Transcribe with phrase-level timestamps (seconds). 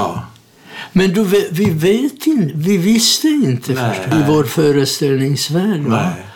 [0.00, 0.26] Ja.
[0.92, 4.00] Men ve- vi vet inte, vi visste inte Nej.
[4.04, 5.80] först, i vår föreställningsvärld.
[5.80, 6.02] Va?
[6.02, 6.26] Nej.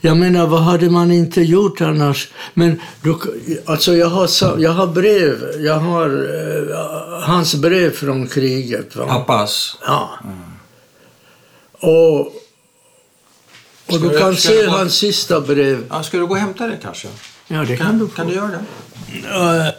[0.00, 2.28] Jag menar, vad hade man inte gjort annars?
[2.54, 3.16] Men du,
[3.66, 8.96] alltså jag har, jag har brev, jag har eh, hans brev från kriget.
[8.96, 9.06] Va?
[9.06, 9.76] Pappas.
[9.86, 10.10] Ja.
[11.80, 12.32] Och, och
[13.88, 15.84] Ska du du- kan se du gå- hans sista brev.
[15.90, 17.08] Ja, ska du gå och hämta det kanske?
[17.48, 18.30] Ja, det kan, Kan, du kan, få.
[18.30, 19.66] du göra det?
[19.66, 19.72] Eh,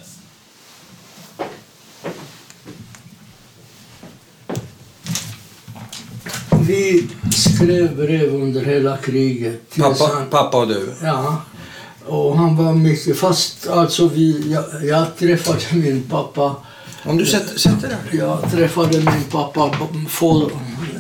[6.68, 9.76] Vi skrev brev under hela kriget.
[9.78, 10.94] Pappa, San- pappa och du?
[11.04, 11.42] Ja.
[12.06, 13.18] Och han var mycket...
[13.18, 16.56] Fast alltså vi, jag, jag träffade min pappa.
[17.06, 18.20] Om du sätter, sätter där.
[18.20, 19.72] Jag träffade min pappa
[20.10, 20.52] få,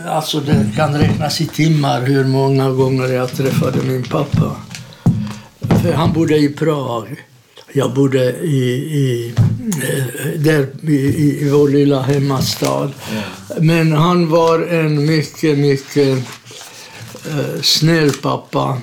[0.07, 4.55] alltså det kan räknas i timmar hur många gånger jag träffade min pappa.
[5.81, 7.23] För han bodde i Prag.
[7.77, 8.57] Jag bodde i,
[8.97, 9.33] i,
[9.83, 12.91] eh, där i, i, vår lilla hemmastad.
[13.59, 16.17] Men han var en mycket, mycket
[17.29, 18.81] eh, snäll pappa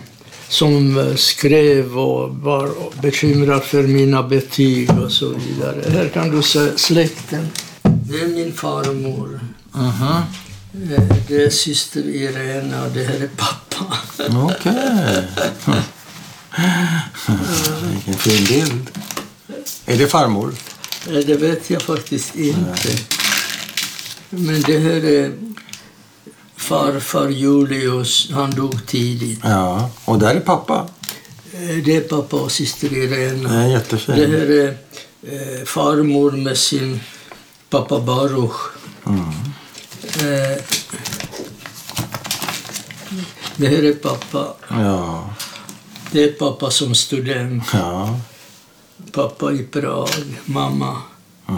[0.48, 2.70] som eh, skrev och var
[3.02, 5.90] bekymrad för mina betyg och så vidare.
[5.90, 7.48] Här kan du se släkten.
[7.82, 9.40] Det är min farmor.
[9.74, 10.12] Eh,
[11.28, 13.96] Det är syster Irena och det här är pappa.
[14.28, 15.24] Okej.
[17.92, 18.90] Vilken fin bild.
[19.86, 20.54] Är det farmor?
[21.26, 22.88] Det vet jag faktiskt inte.
[24.30, 25.32] Men det här är
[26.56, 28.30] farfar Julius.
[28.32, 29.40] Han dog tidigt.
[29.42, 29.90] Ja.
[30.04, 30.88] Och där är pappa.
[31.52, 33.48] Eh, Det är pappa och syster Irena.
[33.52, 34.76] Det är Det här är
[35.22, 37.00] eh, farmor med sin
[37.70, 38.60] pappa Baruch.
[39.06, 39.18] Mm.
[40.18, 40.58] Eh,
[43.56, 44.54] det här är pappa.
[44.68, 45.30] Ja.
[46.14, 47.64] Det är pappa som student.
[47.72, 48.20] Ja.
[49.12, 50.08] Pappa i Prag.
[50.44, 50.96] Mamma.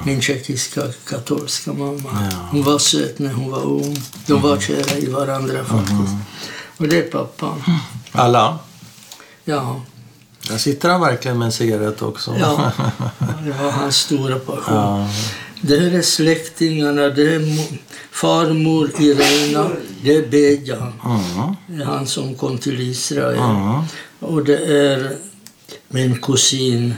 [0.05, 2.29] Min tjeckiska katolska mamma.
[2.31, 2.37] Ja.
[2.51, 3.97] Hon var söt när hon var ung.
[4.27, 6.15] De var kära i varandra faktiskt.
[6.77, 7.57] Och det är pappa.
[8.13, 8.59] Alla?
[9.45, 9.81] Ja,
[10.48, 12.36] Där sitter han verkligen med en cigarett också.
[12.41, 12.73] ja.
[13.45, 14.75] det var hans stora passion.
[14.77, 15.09] Ja.
[15.61, 17.03] Det här är släktingarna.
[17.09, 17.79] Det är mo-
[18.13, 19.70] farmor Irena.
[20.03, 20.77] Det är Beja.
[20.77, 21.57] Mm.
[21.67, 23.39] Det är han som kom till Israel.
[23.39, 23.83] Mm.
[24.21, 25.17] Och det är
[25.89, 26.95] min kusin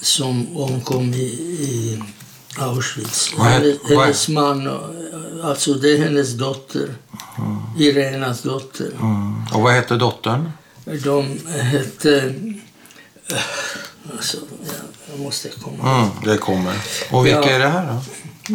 [0.00, 1.26] som omkom i,
[1.60, 2.02] i
[2.58, 3.32] Auschwitz.
[3.88, 4.68] Hennes, man,
[5.42, 6.94] alltså det är hennes dotter.
[7.78, 8.90] Irenas dotter.
[9.00, 9.34] Mm.
[9.54, 10.50] Och vad hette dottern?
[10.84, 12.34] De hette...
[14.12, 14.36] Alltså,
[14.66, 14.74] jag,
[15.10, 16.74] jag måste komma Mm, det kommer.
[17.10, 17.50] Och vilka Ja.
[17.50, 18.00] är det här då?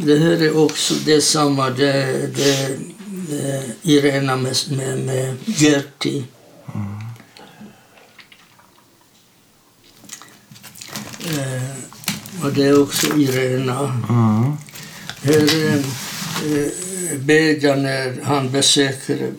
[0.05, 1.69] Det här är också det är samma.
[1.69, 2.77] Det, det,
[3.29, 6.23] det Irena med, med, med Gerti.
[11.19, 14.01] Eh, och det är också Irena.
[14.09, 14.57] Mm.
[15.23, 19.31] Här är eh, Beja när han besöker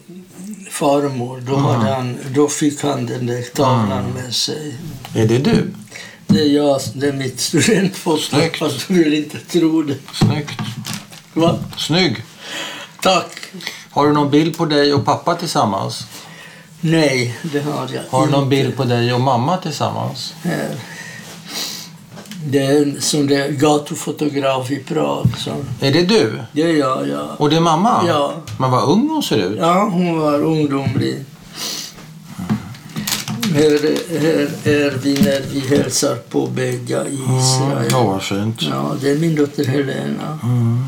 [0.70, 1.40] farmor.
[1.46, 4.76] Då, hade han, då fick han den där tavlan med sig.
[5.14, 5.70] Är det du?
[6.26, 8.36] Det är jag, det är mitt studentfoto.
[8.58, 9.96] Fast du vill inte tro det.
[10.14, 10.60] Snyggt.
[11.34, 11.58] Va?
[11.76, 12.24] Snygg.
[13.02, 13.32] Tack.
[13.90, 16.06] Har du någon bild på dig och pappa tillsammans?
[16.80, 20.34] Nej, det har jag Har du någon bild på dig och mamma tillsammans?
[20.42, 20.76] Här.
[22.46, 25.26] Det är en sån där gatufotograf i Prag.
[25.38, 25.50] Så.
[25.80, 26.32] Är det du?
[26.52, 27.26] Det är jag, ja.
[27.38, 28.04] Och det är mamma?
[28.08, 28.32] Ja.
[28.58, 29.58] Men vad ung hon ser ut.
[29.60, 31.24] Ja, hon var ungdomlig.
[33.54, 33.70] Här,
[34.20, 37.88] här är vi när vi hälsar på Beja i Mm, Israel.
[37.90, 38.62] ja, vad fint.
[38.62, 40.38] Ja, det är min dotter Helena.
[40.42, 40.84] Mm.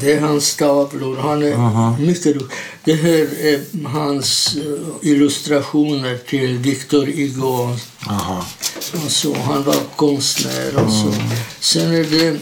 [0.00, 1.16] Det är hans tavlor.
[1.16, 1.96] Han är Aha.
[2.00, 2.58] mycket duktig.
[2.84, 7.78] Det här är hans eh, illustrationer till Victor Hugo.
[8.08, 8.46] Aha.
[8.92, 9.34] Och så.
[9.34, 11.14] Han var konstnär och så.
[11.60, 12.38] Sen är det...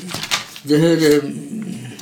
[0.63, 1.23] Det här är...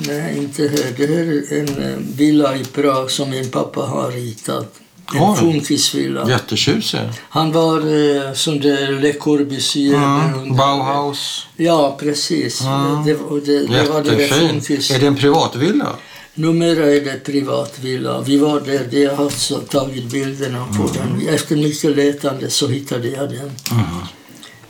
[0.07, 0.93] Nej, inte här.
[0.97, 4.80] Det här är en eh, villa i Prag som min pappa har ritat.
[5.15, 6.29] En funkisvilla.
[6.29, 6.99] Jättetjusig.
[7.29, 9.95] Han var eh, som det Le Corbusier.
[9.95, 10.55] Mm.
[10.55, 11.47] Bauhaus.
[11.57, 12.61] Ja, precis.
[12.61, 13.05] Mm.
[13.05, 13.13] Det,
[13.45, 14.95] det, det var det där.
[14.95, 15.95] Är det en privatvilla?
[16.33, 18.21] Numera är det privatvilla.
[18.21, 21.27] Vi var där, det jag har tagit bilderna på den.
[21.27, 23.51] Efter mycket letande så hittade jag den.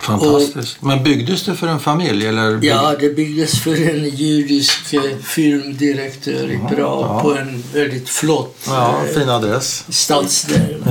[0.02, 0.82] Fantastiskt.
[0.82, 2.28] Men byggdes det för en familj?
[2.28, 7.20] Eller bygg- Ja, det byggdes för en judisk eh, filmdirektör i Prag ja.
[7.22, 9.86] på en väldigt flott ja eh, fin adress.
[9.90, 10.84] stadsdel.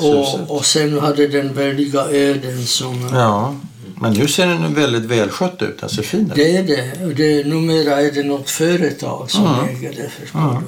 [0.00, 0.04] Tjusigt.
[0.50, 3.10] Och, och sen hade den väldiga öden som...
[3.14, 3.56] Ja.
[4.02, 5.80] Men nu ser den väldigt välskött ut.
[5.80, 6.32] Den ser fin ut.
[6.34, 7.04] Det är det.
[7.06, 7.46] Och det.
[7.46, 9.76] Numera är det något företag som Mm.
[9.76, 10.10] äger det.
[10.20, 10.66] Förstår du.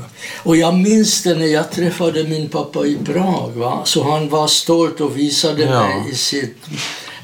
[0.51, 3.51] Och jag minns det när jag träffade min pappa i Prag.
[3.55, 3.83] Va?
[3.85, 5.81] Så han var stolt och visade Ja.
[5.87, 6.57] mig i sitt...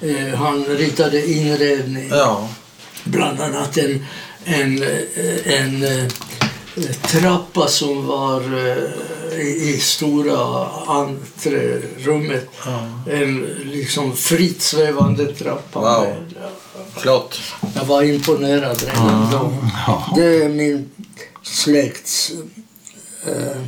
[0.00, 2.08] Eh, han ritade inredning.
[2.10, 2.48] Ja.
[3.04, 4.04] Bland annat en,
[4.44, 6.04] en, eh, en, eh,
[7.02, 8.42] trappa som var
[9.38, 12.48] i, i stora entrérummet.
[13.10, 15.80] En liksom fritt svävande trappa.
[15.80, 16.02] Wow.
[16.08, 16.34] med-
[16.96, 17.38] Flott.
[17.74, 19.54] Jag var imponerad redan då.
[19.86, 20.12] Ja.
[20.16, 20.90] Det är min
[21.42, 22.32] släkts
[23.26, 23.62] eh,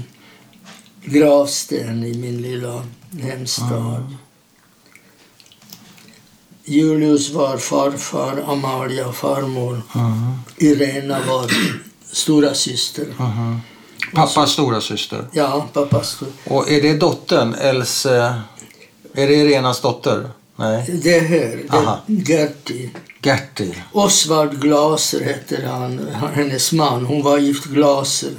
[1.04, 2.82] gravsten i min lilla
[3.22, 4.16] hemstad.
[6.64, 9.82] Julius var farfar, Amalia farmor.
[9.94, 10.32] Mm.
[10.56, 11.50] Irena var
[12.12, 13.06] stora syster.
[13.18, 13.60] Mhm.
[14.14, 15.24] Pappas stora syster.
[15.32, 16.28] Ja, pappas stor.
[16.44, 18.34] Och är det dottern, Else...
[19.14, 20.30] Är det Irenas dotter?
[20.56, 21.00] Nej.
[21.02, 21.62] Det här,
[22.06, 22.90] det, Gerti.
[23.22, 23.74] Gerti.
[23.92, 27.06] Osvald Glaser heter han, hennes man.
[27.06, 28.32] Hon var gift Glaser.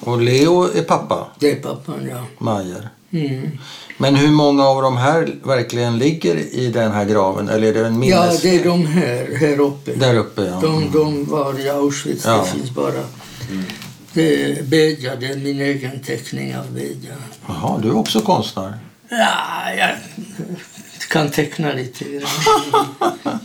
[0.00, 2.24] Och Leo är pappa, Det är pappan, ja.
[2.38, 2.88] Majer.
[3.10, 3.58] Mm.
[3.98, 7.48] Men hur många av de här verkligen ligger i den här graven?
[7.48, 8.44] Eller är det en minnes...
[8.44, 9.94] Ja, det är de här, här uppe.
[9.94, 10.60] Där uppe, ja.
[10.60, 12.24] De, de var i Auschwitz.
[12.26, 12.44] Ja.
[12.44, 13.04] Det finns bara...
[14.12, 17.14] Det är Bedja, det är min egen teckning av Bedja.
[17.46, 18.78] Jaha, du är också konstnär.
[19.08, 19.90] Ja, jag
[21.10, 23.40] kan teckna lite grann.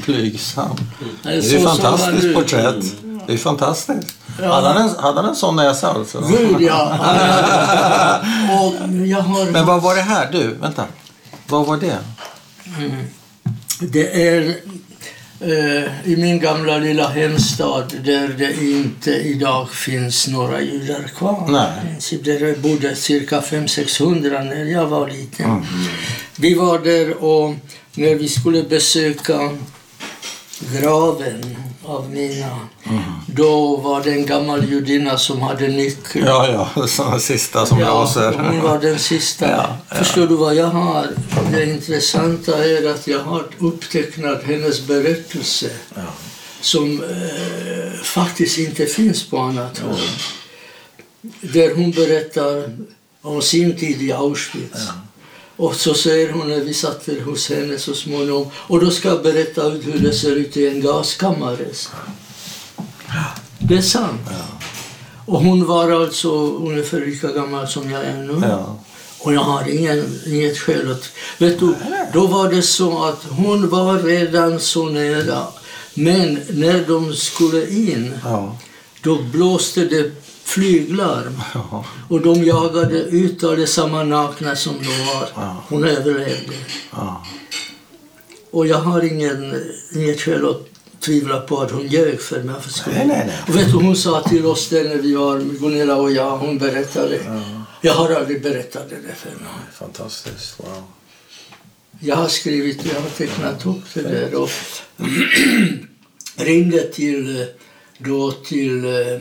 [0.06, 0.76] Blygsam.
[1.22, 2.84] Det Det är ju fantastiskt porträtt.
[3.26, 4.16] Det är fantastiskt.
[4.42, 4.54] Ja.
[4.54, 6.20] Hade, han en, hade han en sån näsa alltså?
[6.20, 6.90] Gud, ja.
[8.60, 9.50] Och jag har...
[9.50, 10.28] Men vad var det här?
[10.32, 10.84] Du, vänta.
[11.46, 11.98] Vad var det?
[13.80, 14.56] Det är
[15.40, 21.44] eh, i min gamla lilla hemstad där det inte idag finns några judar kvar.
[21.48, 22.20] Nej.
[22.24, 25.46] Där det bodde cirka 500-600 när jag var liten.
[25.46, 25.64] Mm.
[26.36, 27.54] Vi var där och
[27.94, 29.50] när vi skulle besöka
[30.72, 31.56] graven
[31.88, 33.02] av mina, Mm.
[33.26, 36.26] då var det en gammal judinna som hade nyckeln.
[36.26, 38.32] Ja, ja, som sista som Ja, blåser.
[38.32, 39.50] hon var den sista.
[39.50, 39.94] Ja, ja.
[39.96, 41.06] Förstår du vad jag har?
[41.52, 46.00] Det intressanta är att jag har upptecknat hennes berättelse Ja.
[46.60, 50.00] som eh, faktiskt inte finns på annat håll.
[51.40, 52.76] Där hon berättar
[53.22, 54.88] om sin tid i Auschwitz.
[55.58, 59.22] Och så säger hon när vi satt hos henne så småningom, och då ska jag
[59.22, 61.66] berätta hur det ser ut i en gaskammare.
[63.58, 64.20] Det är sant.
[65.26, 68.46] Och hon var alltså ungefär lika gammal som jag är nu.
[68.48, 68.78] Ja.
[69.18, 71.04] Och jag har ingen, inget skäl att...
[71.38, 71.74] Vet du,
[72.12, 75.46] då var det så att hon var redan så nära.
[75.94, 78.56] Men när de skulle in, Ja.
[79.02, 80.12] då blåste det
[80.48, 81.40] flyglarm.
[81.54, 81.84] Ja.
[82.08, 85.28] Och de jagade ut allesamma nakna som de var.
[85.34, 85.64] Ja.
[85.68, 86.54] Hon överlevde.
[86.90, 87.26] Ja.
[88.50, 89.62] Och jag har ingen,
[89.94, 90.68] inget skäl att
[91.00, 92.54] tvivla på att hon ljög för mig.
[92.60, 92.90] För.
[92.90, 93.36] Nej, nej, nej.
[93.48, 96.58] Och vet du, hon sa till oss där när vi var, Gunilla och jag, hon
[96.58, 97.20] berättade.
[97.80, 99.60] Jag har aldrig berättat det för någon.
[99.72, 100.60] Fantastiskt.
[100.60, 100.82] Wow.
[102.00, 104.50] Jag har skrivit, jag har tecknat upp det där och
[106.36, 107.46] ringde till,
[107.98, 109.20] då till eh,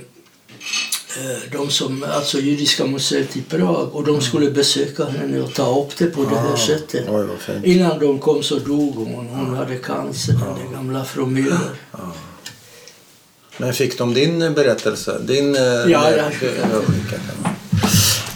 [1.52, 5.98] de som, alltså Judiska museet i Prag och de skulle besöka henne och ta upp
[5.98, 7.08] det på det här sättet.
[7.10, 7.66] Vad fint.
[7.66, 9.28] Innan de kom så dog hon.
[9.28, 11.70] Hon hade cancer, den där gamla fru Müller.
[13.58, 15.20] Men fick de din berättelse?
[15.22, 15.56] Din...
[15.56, 16.48] eh, Ja, jag du-
[16.86, 17.24] skickade.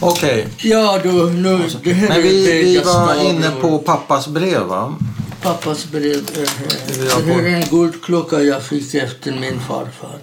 [0.00, 0.48] Okej.
[0.62, 4.96] Ja, då, nu, det här Men vi, vi var inne på pappas brev, va?
[5.42, 6.24] Pappas brev.
[6.34, 10.18] Det här är en guldklocka jag fick efter min farfar.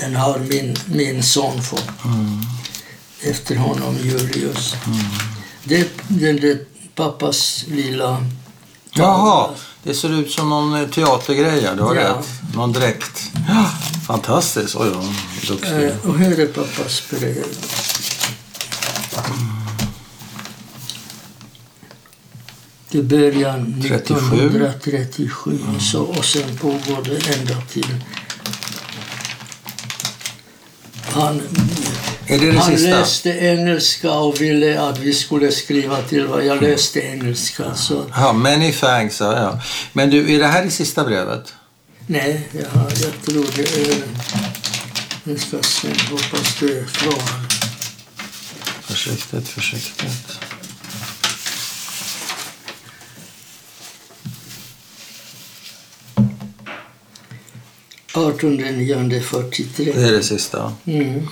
[0.00, 1.90] Den har min, min son fått.
[3.20, 4.74] Efter honom, Julius.
[5.64, 6.58] Det, den där
[6.94, 8.24] pappas lilla...
[8.92, 9.50] Jaha,
[9.82, 11.68] det ser ut som någon eh, teatergrej.
[11.76, 12.00] Du har Ja.
[12.18, 12.26] rätt.
[12.54, 13.30] Någon dräkt.
[14.06, 14.76] Fantastiskt.
[14.76, 15.02] Oj, ja,
[15.48, 15.72] duktig.
[15.84, 17.44] Eh, och här är pappas brev.
[22.90, 24.36] Det börjar 37.
[24.36, 27.94] 1937 så, och sen pågår det ända till...
[31.18, 31.40] Han,
[32.58, 37.74] han läste engelska och ville att vi skulle skriva till vad jag läste engelska.
[37.74, 39.20] Så, Ja, many thanks.
[39.20, 39.60] Ja, ja.
[39.92, 41.54] Men du, är det här det sista brevet?
[42.06, 44.02] nej, jag, jag tror det är...
[45.24, 47.22] Jag ska se, hoppas det är kvar.
[48.82, 50.38] Försiktigt, försiktigt.
[58.26, 59.92] Nionde 43.
[59.92, 60.72] Det är det sista.
[60.84, 61.28] Mm.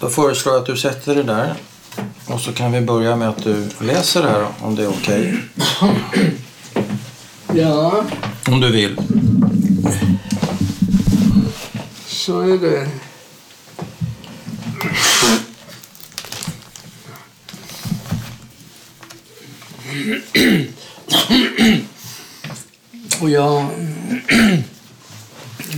[0.00, 1.54] Då föreslår jag att du sätter det där.
[2.26, 5.34] Och så kan vi börja med att du läser det här om det är okej.
[7.54, 8.04] Ja,
[8.46, 8.96] Om du vill.
[12.06, 12.88] så är det.
[23.20, 23.66] Och jag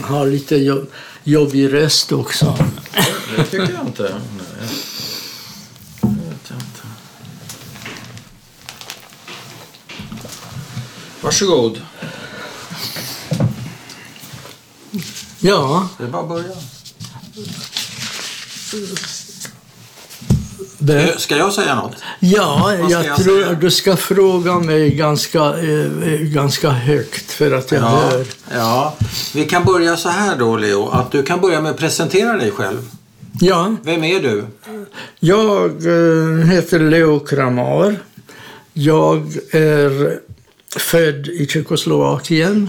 [0.02, 0.90] har lite jobb,
[1.24, 2.68] jobbig röst också.
[3.36, 4.02] Det tycker jag inte.
[4.02, 4.68] Nej.
[6.48, 6.82] Jag inte.
[11.20, 11.80] Varsågod.
[15.40, 16.56] Ja, Det är bara att börja.
[20.80, 21.96] Det, Ska jag säga något?
[22.20, 23.52] ja jag, jag tror säga?
[23.60, 25.86] du ska fråga mig ganska, eh,
[26.20, 28.24] ganska högt för att jag Ja, hör.
[28.54, 28.96] ja.
[29.34, 30.88] Vi kan börja så här då, Leo.
[30.88, 32.88] Att du kan börja med att presentera dig själv.
[33.40, 34.44] Ja, Vem är du?
[35.20, 37.96] jag eh, heter Leo Kramar.
[38.72, 39.16] Jag
[39.50, 40.18] är
[40.78, 42.68] född i Tjeckoslovakien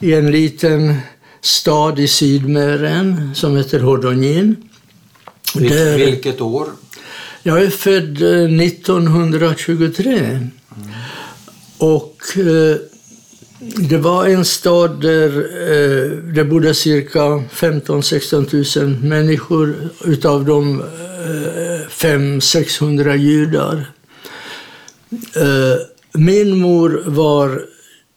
[0.00, 0.96] i en liten
[1.40, 4.56] stad i Sydmären som heter Hodonin.
[5.54, 6.66] Vil- Vilket år?
[7.46, 10.18] Jag är född eh, 1923.
[10.18, 10.50] Mm.
[11.78, 12.76] Och eh,
[13.88, 15.38] det var en stad där
[15.72, 19.88] eh, det bodde cirka 15-16 000 människor.
[20.04, 23.90] Utav dem eh, 500-600 judar.
[25.36, 25.76] Eh,
[26.12, 27.66] min mor var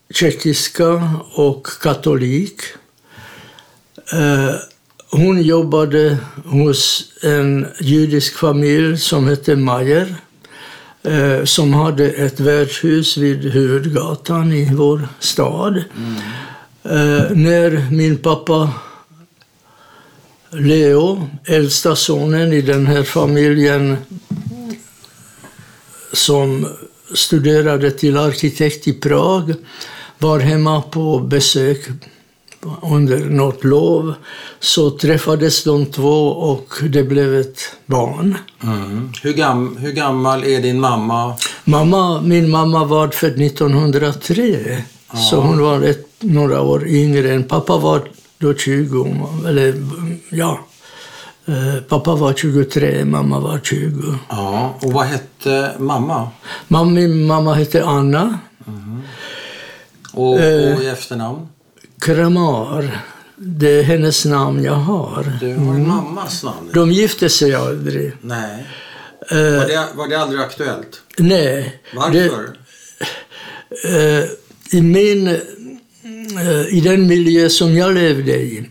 [0.10, 2.62] tjeckiska och katolik.
[4.13, 4.55] Eh,
[5.09, 10.15] hon jobbade hos en judisk familj som hette Mayer
[11.03, 15.77] eh, som hade ett värdshus vid huvudgatan i vår stad.
[16.83, 18.71] Eh, när min pappa
[20.49, 23.97] Leo, äldsta sonen i den här familjen
[26.13, 26.67] som
[27.13, 29.53] studerade till arkitekt i Prag,
[30.17, 31.87] var hemma på besök
[32.81, 34.13] under något lov
[34.59, 38.38] så träffades de två och det blev ett barn.
[38.63, 39.12] Mm.
[39.24, 41.36] Hur, gam, hur gammal är din mamma?
[41.63, 44.83] Mamma, min mamma var född 1903,
[45.29, 48.01] så hon var ett, några år yngre än pappa var
[48.38, 49.27] då 20.
[49.47, 49.74] Eller,
[50.29, 50.59] ja,
[51.50, 54.17] Eh, pappa var 23, mamma var 20.
[54.29, 56.29] Ja, och vad hette mamma?
[56.67, 58.39] Mamma, min mamma hette Anna
[60.13, 60.75] Och, Eh.
[60.77, 61.47] och i efternamn?
[62.01, 63.00] Kramar.
[63.36, 65.24] Det är hennes namn jag har.
[65.39, 66.70] Du har din mammas namn.
[66.74, 68.12] De gifte sig aldrig.
[68.22, 68.68] Nej.
[69.32, 71.01] Eh, Var det, var det aldrig aktuellt?
[71.18, 71.82] nej.
[71.96, 72.50] Varför?
[73.84, 74.25] Det, eh,
[74.72, 78.70] i, min, eh, I den miljö som jag levde i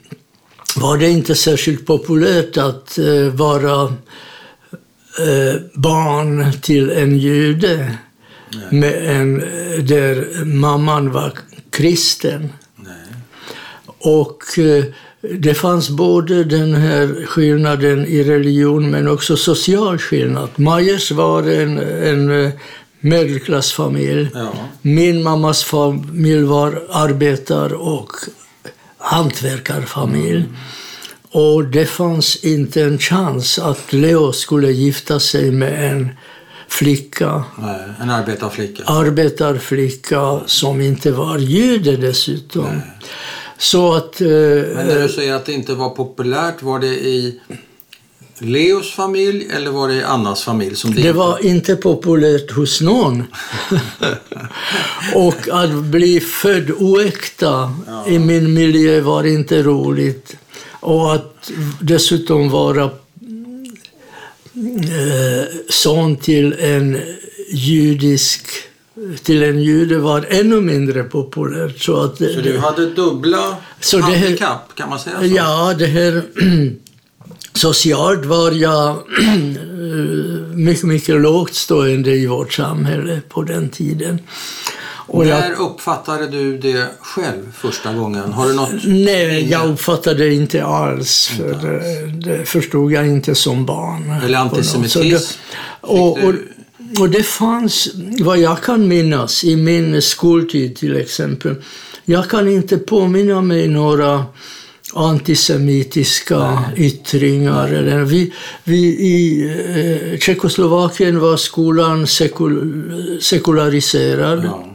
[0.77, 2.99] var det inte särskilt populärt att
[3.33, 3.93] vara
[5.75, 7.95] barn till en jude
[8.71, 9.39] med en,
[9.87, 11.33] där mamman var
[11.71, 12.53] kristen.
[14.05, 14.15] Nej.
[14.15, 14.85] Och eh,
[15.41, 20.49] det fanns både den här skillnaden i religion men också social skillnad.
[20.57, 22.51] Majers var en, en eh,
[23.01, 24.29] medelklassfamilj.
[24.35, 24.53] Ja.
[24.83, 28.11] Min mammas familj var arbetar och
[28.99, 30.45] hantverkarfamilj.
[31.31, 36.11] Och det fanns inte en chans att Leo skulle gifta sig med en
[36.69, 38.83] flicka, Nej, en arbetarflicka.
[38.87, 42.81] arbetarflicka som inte var jude dessutom.
[43.59, 44.21] Så att...
[44.21, 47.41] eh, Men när du säger att det inte var populärt, var det i
[48.39, 50.77] Leos familj eller var det i Annas familj?
[50.77, 53.25] Som det, Det var inte populärt hos någon.
[55.15, 57.73] och att bli född oäkta
[58.09, 60.37] i min miljö var inte roligt.
[60.81, 62.91] Och att dessutom vara eh,
[65.69, 67.01] son till en
[67.53, 68.47] judisk
[69.23, 71.79] till en jude var ännu mindre populärt.
[71.83, 75.27] Så att, Så du hade dubbla Så det här- handikapp, kan man säga så?
[75.27, 76.23] Ja, det här
[77.55, 78.97] socialt var jag
[80.55, 84.19] mycket, mycket lågt stående i vårt samhälle på den tiden.
[85.09, 88.33] Och När jag, uppfattade du det själv första gången?
[88.33, 88.71] Har du något?
[88.85, 91.27] nej, jag uppfattade det inte alls.
[91.37, 92.07] För det,
[92.39, 94.11] det förstod jag inte som barn.
[94.25, 95.39] Eller antisemitism?
[95.81, 96.49] Och, och, du-
[97.01, 97.89] och det fanns,
[98.21, 101.55] vad jag kan minnas, i min skoltid till exempel.
[102.05, 104.25] Jag kan inte påminna mig några
[104.95, 107.69] antisemitiska yttringar.
[107.69, 108.33] Eller vi,
[108.65, 109.45] vi, I
[110.13, 114.45] eh, Tjeckoslovakien var skolan sekul, sekulariserad.
[114.45, 114.67] Ja.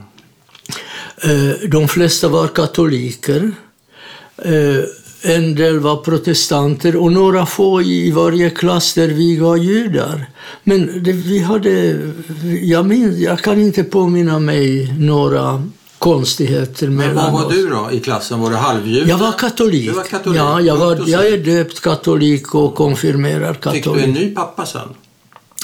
[1.23, 3.51] Eh, de flesta var katoliker.
[4.37, 4.83] Eh,
[5.21, 10.25] en del var protestanter och några få i varje klass där vi var judar.
[10.63, 11.99] Men det, vi hade,
[12.61, 15.63] jag, minns, jag kan inte påminna mig några
[15.97, 17.53] konstigheter Men vad var oss.
[17.53, 18.39] du då i klassen?
[18.39, 19.09] Var du halvjude?
[19.09, 19.95] Jag var katolik.
[19.95, 20.39] Var katolik.
[20.39, 23.85] Ja, jag, var, jag är döpt katolik och konfirmerad Fick katolik.
[23.85, 24.87] du en ny pappa sen?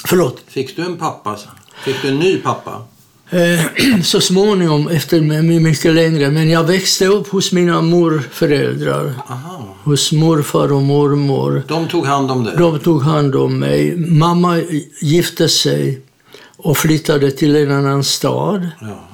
[0.04, 0.36] Förlåt?
[0.46, 1.50] Fick du en pappa sen?
[1.84, 2.82] Fick du en ny pappa?
[3.30, 3.60] Eh,
[4.02, 5.20] Så småningom, efter
[5.60, 9.14] mycket längre, men jag växte upp hos mina morföräldrar.
[9.28, 9.74] Aha.
[9.84, 11.62] Hos morfar och mormor.
[11.68, 12.54] De tog hand om dig?
[12.58, 13.96] De tog hand om mig.
[13.96, 14.58] Mamma
[15.00, 16.00] gifte sig
[16.56, 18.68] och flyttade till en annan stad.
[18.80, 19.08] Ja.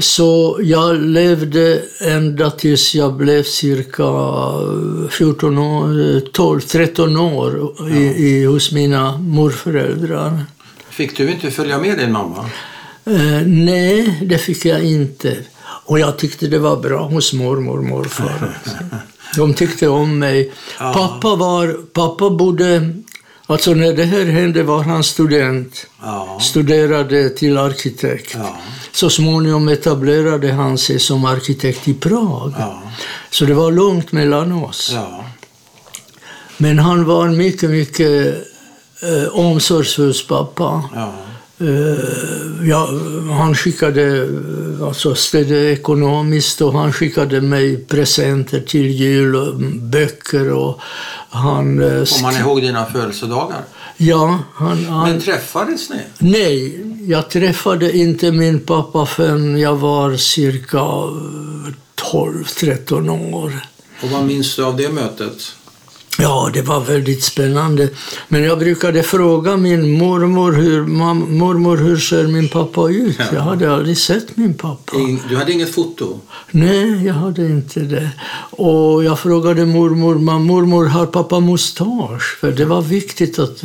[0.00, 4.04] Så jag levde ända tills jag blev cirka
[5.10, 10.44] 14 år, 12, 13 år i, i, hos mina morföräldrar.
[10.90, 12.44] Fick du inte följa med din mamma?
[13.08, 15.36] Eh, nej, det fick jag inte.
[15.60, 18.58] Och jag tyckte det var bra hos mormor och morfar.
[19.36, 20.52] De tyckte om mig.
[20.78, 20.92] Ja.
[20.92, 22.92] Pappa, var, pappa bodde...
[23.46, 25.86] Alltså när det här hände var han student.
[26.02, 26.38] Ja.
[26.42, 28.34] Studerade till arkitekt.
[28.34, 28.58] Ja.
[28.92, 32.52] Så småningom etablerade han sig som arkitekt i Prag.
[33.30, 34.96] Så det var långt mellan oss.
[36.56, 38.36] Men han var en mycket, mycket
[39.02, 40.84] eh, omsorgsfull pappa.
[41.58, 41.66] Ja.
[41.66, 42.88] Eh, ja,
[43.38, 50.52] han skickade, eh, alltså stödde ekonomiskt och han skickade mig presenter till jul, och böcker
[50.52, 50.80] och
[51.30, 51.80] han...
[51.82, 53.60] eh, Kommer man ihåg dina födelsedagar?
[53.96, 55.96] Ja, han, han, Men träffades ni?
[56.18, 60.78] Nej, jag träffade inte min pappa förrän jag var cirka
[62.12, 63.52] 12-13 år.
[64.02, 65.52] Och vad minns du av det mötet?
[66.20, 67.88] Ja, det var väldigt spännande.
[68.28, 73.16] Men jag brukade fråga min mormor hur, mam, mormor, hur ser min pappa ut?
[73.18, 73.24] Ja.
[73.32, 74.92] Jag hade aldrig sett min pappa.
[75.28, 76.20] Du hade inget foto?
[76.50, 78.10] Nej, jag hade inte det.
[78.50, 82.38] Och jag frågade mormor, "Ma, mormor har pappa mustasch?
[82.40, 83.62] För det var viktigt att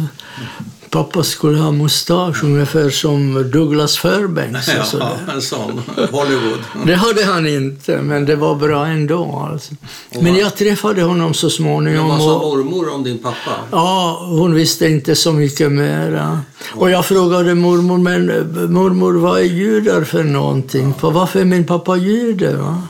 [0.93, 4.67] pappa skulle ha mustasch, ungefär som Douglas Fairbanks.
[4.67, 5.17] och Ja, sådär.
[5.33, 5.81] en sån.
[6.11, 6.59] Hollywood.
[6.85, 9.47] Det hade han inte, men det var bra ändå.
[9.51, 9.73] Alltså.
[10.21, 12.09] Men jag träffade honom så Men småningom.
[12.09, 13.51] vad sa mormor om din pappa?
[13.71, 16.39] Ja, hon visste inte så mycket mera.
[16.75, 18.25] Och jag frågade mormor, men
[18.73, 20.93] mormor, vad är judar för någonting?
[20.93, 22.55] För varför är min pappa jude?
[22.57, 22.81] Va?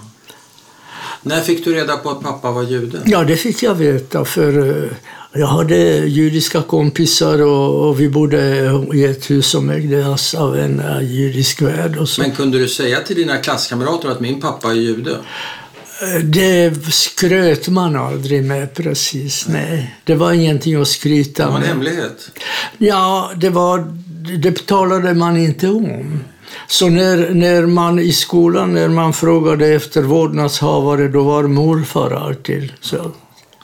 [1.26, 3.02] När fick du reda på att pappa var jude?
[3.06, 4.90] Ja, det fick jag veta, för eh,
[5.34, 10.80] jag hade judiska kompisar och, och vi bodde i ett hus som ägdes av en
[10.80, 11.98] eh, judisk värd.
[11.98, 12.22] Och så.
[12.22, 15.12] Men kunde du säga till dina klasskamrater att min pappa är jude?
[15.12, 19.96] Eh, Det skröt man aldrig med precis, nej.
[20.04, 21.70] Det var ingenting att Det skryta var en med.
[21.70, 22.32] hemlighet.
[22.78, 23.94] Ja, det, var,
[24.38, 26.20] det talade man inte om.
[26.68, 32.72] Så när, när man i skolan, när man frågade efter vårdnadshavare, då var morfar alltid.
[32.82, 33.12] Så,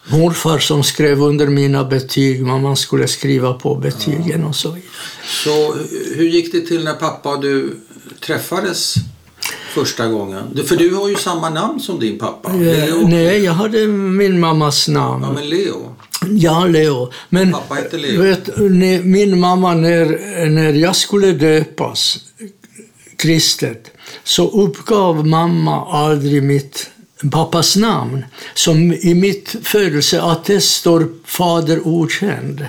[0.10, 4.92] morfar som skrev under mina betyg, vad man skulle skriva på betygen och så vidare.
[5.44, 5.76] Så
[6.16, 7.78] hur gick det till när pappa och du
[8.20, 8.96] träffades
[9.74, 10.60] första gången?
[10.66, 12.50] För du har ju samma namn som din pappa.
[12.50, 13.08] Eh, Leo.
[13.08, 15.24] Nej, jag hade min mammas namn.
[15.24, 15.96] Ja, men Leo.
[16.30, 17.12] Ja, Leo.
[17.30, 18.22] Men Pappa hette Leo.
[18.22, 18.58] Vet,
[19.06, 20.06] min mamma, när,
[20.50, 22.18] när jag skulle döpas
[23.16, 23.92] kristet,
[24.24, 26.90] så uppgav mamma aldrig mitt
[27.32, 28.26] pappas namn.
[28.54, 32.66] Som i mitt födelseattest står fader okänd.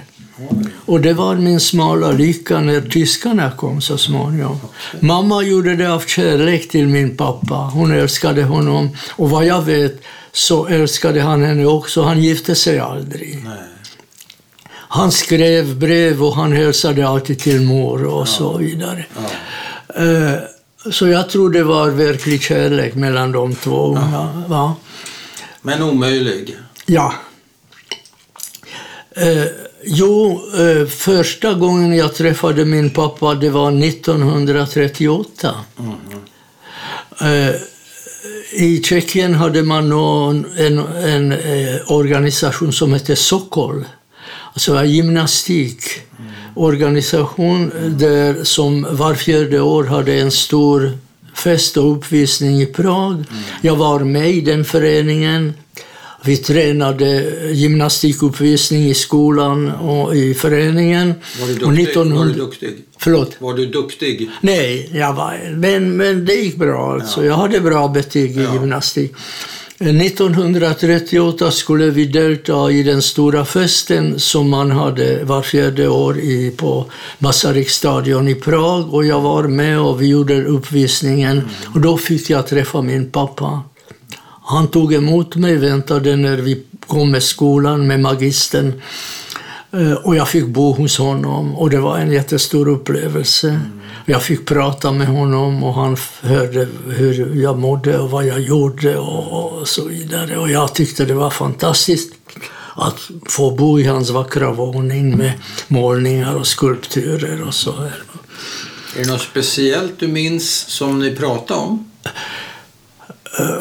[0.86, 4.60] Och det var min smala lycka när tyskarna kom så småningom.
[5.00, 7.54] Mamma gjorde det av kärlek till min pappa.
[7.54, 8.96] Hon älskade honom.
[9.10, 12.02] Och vad jag vet så älskade han henne också.
[12.02, 13.44] Han gifte sig aldrig.
[13.44, 13.52] Nej.
[14.92, 19.06] Han skrev brev och han hälsade alltid till mor och så vidare.
[19.16, 20.02] Ja.
[20.04, 20.38] Eh,
[20.92, 23.98] Så jag tror det var verklig kärlek mellan de två.
[24.12, 24.44] Ja.
[24.48, 24.76] Va?
[25.62, 26.56] Men omöjlig.
[26.86, 27.14] ja.
[29.16, 29.44] Eh,
[29.84, 35.54] jo, eh, första gången jag träffade min pappa, det var 1938.
[37.20, 37.54] Eh,
[38.52, 43.84] I Tjeckien hade man någon, en, en eh, organisation som hette Sokol,
[44.52, 45.26] alltså en
[46.56, 50.92] gymnastikorganisation där som var fjärde år hade en stor
[51.34, 53.24] fest och uppvisning i Prag.
[53.62, 55.52] Jag var med i den föreningen.
[56.24, 61.14] Vi tränade gymnastikuppvisning i skolan och i föreningen.
[61.40, 61.82] Var du duktig?
[61.82, 62.70] 1900 Var du duktig?
[62.98, 63.36] Förlåt?
[63.38, 64.30] Var du duktig?
[64.40, 66.92] Nej, jag var, men, men det gick bra.
[66.94, 67.24] Alltså.
[67.24, 68.52] Jag hade bra betyg i Ja.
[68.54, 69.12] gymnastik.
[69.82, 76.50] 1938 skulle vi delta i den stora festen som man hade var fjärde år i,
[76.56, 76.86] på
[77.18, 78.94] Masarykstadion i Prag.
[78.94, 81.42] Och jag var med och vi gjorde uppvisningen.
[81.74, 83.62] Och då fick jag träffa min pappa.
[84.42, 88.72] Han tog emot mig, väntade när vi kom med skolan, med magistern.
[89.72, 93.60] Eh, Och jag fick bo hos honom och det var en jättestor upplevelse.
[94.10, 98.96] Jag fick prata med honom och han hörde hur jag mådde och vad jag gjorde
[98.96, 100.38] och, och så vidare.
[100.38, 102.12] Och jag tyckte det var fantastiskt
[102.76, 105.32] att få bo i hans vackra våning med
[105.68, 108.02] målningar och skulpturer och så här.
[108.96, 111.90] Är det något speciellt du minns som ni pratade om?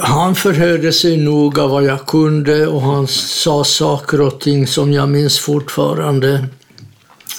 [0.02, 5.10] Han förhörde sig noga vad jag kunde och han sa saker och ting som jag
[5.10, 6.46] minns fortfarande.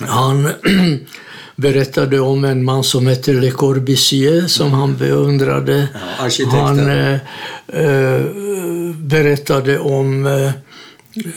[0.00, 0.52] Han
[1.60, 5.88] berättade om en man som hette Le Corbusier som han beundrade.
[6.38, 6.48] Ja.
[6.50, 7.14] Han eh,
[7.68, 8.20] eh,
[8.96, 10.50] berättade om eh,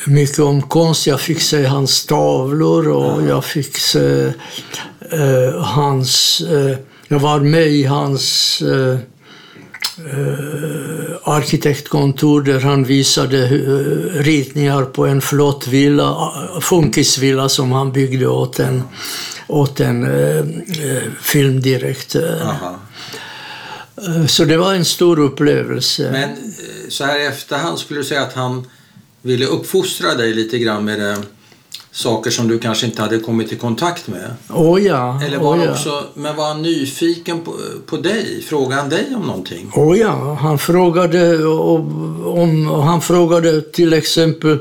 [0.07, 1.07] mycket om konst.
[1.07, 4.33] Jag fick se hans tavlor och jag fick se
[5.11, 6.41] eh, hans...
[7.07, 8.63] Jag var med i hans
[11.23, 18.27] arkitektkontor där han visade eh, ritningar på en flott villa, eh, funkisvilla som han byggde
[18.27, 18.83] åt en,
[19.47, 20.37] åt en eh,
[20.85, 22.41] eh, filmdirektör.
[22.41, 22.79] Aha.
[23.97, 26.09] Eh, Så det var en stor upplevelse.
[26.11, 28.67] Men eh, så här i efterhand skulle du säga att han
[29.21, 31.17] ville uppfostra dig lite grann med eh,
[31.93, 34.33] saker som du kanske inte hade kommit i kontakt med?
[34.49, 35.71] Åh ja, Eller var åh han ja.
[35.71, 37.53] också, men var han nyfiken på,
[37.85, 38.43] på dig?
[38.47, 39.71] Frågade han dig om någonting?
[39.75, 44.59] Åh ja, han frågade, om, om, han frågade till exempel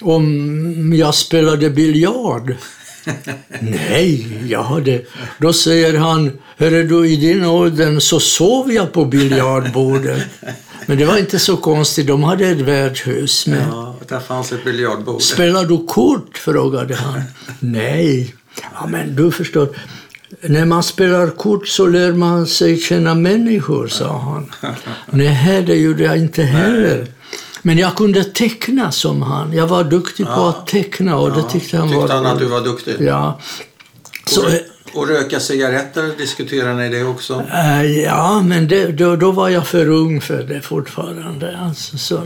[0.00, 2.54] om jag spelade biljard.
[3.60, 5.02] Nej, jag hade...
[5.38, 10.22] Då säger han, hörru du, i din åldern så sov jag på biljardbordet.
[10.86, 13.46] Men det var inte så konstigt, de hade ett värdshus.
[13.46, 15.22] Men Ja, där fanns ett biljardbord.
[15.22, 16.38] Spelar du kort?
[16.38, 17.22] frågade han.
[17.60, 18.34] Nej.
[18.74, 19.68] Ja, men du förstår.
[20.40, 24.52] När man spelar kort så lär man sig känna människor, sa han.
[25.10, 27.06] Nej, det gjorde jag inte heller.
[27.62, 29.52] Men jag kunde teckna som han.
[29.52, 30.48] Jag var duktig på Ja.
[30.48, 32.96] att teckna och det tyckte han Tyckte var han att du var duktig?
[33.00, 33.40] Ja.
[34.26, 34.40] Så,
[34.94, 37.44] Och, röka cigaretter, diskuterar ni det också?
[37.52, 41.58] äh, ja, men det, då, då var jag för ung för det fortfarande.
[41.58, 42.20] Alltså, så.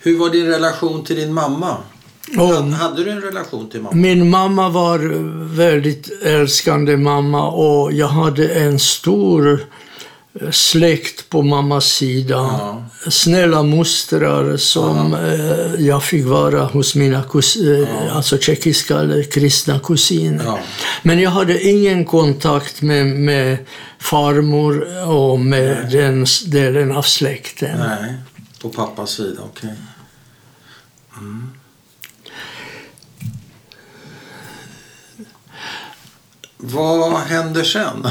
[0.00, 1.76] Hur var din relation till din mamma?
[2.38, 3.96] Och, Hade du en relation till mamma?
[3.96, 4.98] Min mamma var
[5.56, 9.60] väldigt älskande mamma och jag hade en stor
[10.50, 12.34] släkt på mammas sida.
[12.36, 12.84] Ja.
[13.10, 19.78] Snälla mostrar som eh, jag fick vara hos mina kus, eh, alltså tjeckiska eller kristna
[19.78, 20.44] kusiner.
[20.44, 20.58] Ja.
[21.02, 23.58] Men jag hade ingen kontakt med, med
[23.98, 27.78] farmor och med den s- delen av släkten.
[27.78, 28.14] Nej,
[28.62, 29.74] på pappas sida, okej.
[31.18, 31.50] Mm.
[36.58, 38.08] Vad händer sen?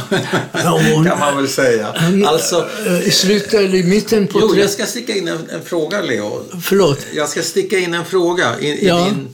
[1.05, 1.95] Kan man väl säga.
[2.27, 4.39] Alltså, Eh, I slutet eller i mitten på...
[4.41, 6.43] jo, jag ska sticka in en, en fråga, Leo.
[6.61, 6.99] Förlåt.
[7.13, 8.59] Jag ska sticka in en fråga.
[8.59, 8.95] I, i Ja.
[9.05, 9.27] din,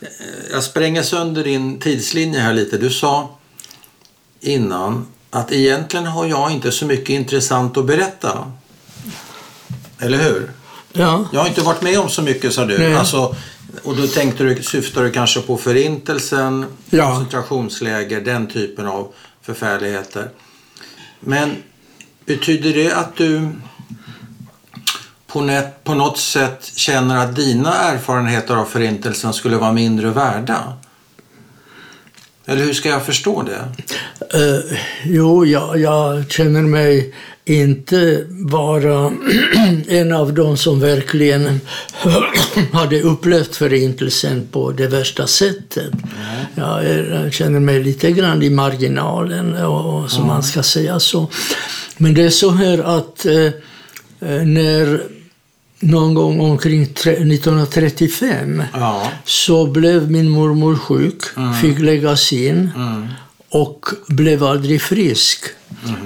[0.00, 0.08] eh,
[0.52, 2.78] jag spränger sönder din tidslinje här lite.
[2.78, 3.38] Du sa
[4.40, 8.52] innan att egentligen har jag inte så mycket intressant att berätta.
[9.98, 10.52] Eller hur?
[10.92, 11.28] Ja.
[11.32, 12.78] Jag har inte varit med om så mycket, sa du.
[12.78, 12.94] Nej.
[12.94, 13.36] Alltså,
[13.82, 17.10] och då tänkte du, syftar du kanske på förintelsen, Ja.
[17.10, 20.28] koncentrationsläger, den typen av förfärligheter.
[21.20, 21.56] Men
[22.26, 23.48] betyder det att du
[25.84, 30.72] på, något sätt känner att dina erfarenheter av förintelsen skulle vara mindre värda?
[32.46, 33.72] Eller hur ska jag förstå det?
[34.38, 37.14] Eh, jo, jag, jag känner mig
[37.46, 39.12] inte vara
[39.88, 41.60] en av dem som verkligen
[42.72, 45.92] hade upplevt Förintelsen på det värsta sättet.
[46.54, 51.28] Jag, är, jag känner mig lite grann i marginalen, och, som man ska säga så.
[51.96, 53.34] Men det är så här att eh,
[54.30, 55.02] eh, när
[55.80, 59.10] någon gång omkring tre- 1935 Ja.
[59.24, 61.22] så blev min mormor sjuk,
[61.62, 63.06] fick läggas in Mm.
[63.54, 65.44] Och blev aldrig frisk.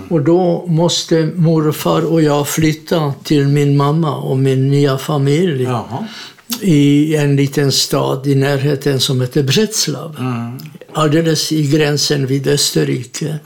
[0.08, 6.06] Och då måste morfar och jag flytta till min mamma och min nya familj Jaha.
[6.60, 10.16] i en liten stad i närheten som heter Břeclav.
[10.18, 10.58] Mm.
[10.92, 13.38] Alldeles i gränsen vid Österrike.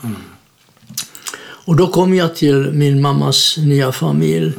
[1.65, 4.53] Och då kom jag till min mammas nya familj.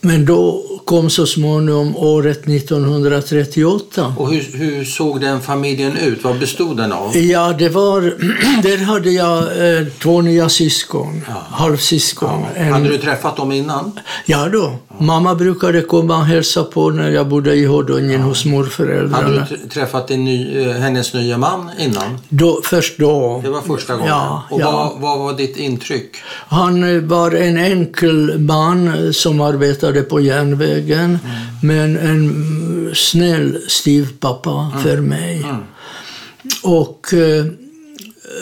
[0.00, 4.14] Men då kom så småningom året 1938.
[4.18, 6.24] Och hur, hur såg den familjen ut?
[6.24, 7.16] Vad bestod den av?
[7.16, 8.00] Ja, det var...
[8.62, 12.44] Där hade jag eh, två nya syskon, halvsyskon.
[12.54, 14.00] En, Hade du träffat dem innan?
[14.26, 14.74] Ja då.
[15.00, 19.16] Mamma brukade komma och hälsa på när jag bodde i Hoddongen hos morföräldrarna.
[19.16, 22.18] Hade du tr- träffat ny, eh, hennes nya man innan?
[22.28, 23.40] Då, först då.
[23.44, 24.08] Det var första gången.
[24.08, 24.72] Ja, och ja.
[24.72, 26.16] Vad, vad var ditt intryck?
[26.48, 30.20] Han eh, var en enkel man eh, som arbetade på
[30.78, 31.18] järnvägen,
[31.62, 35.44] men en mm, snäll styvpappa för mig.
[36.62, 37.46] Och eh,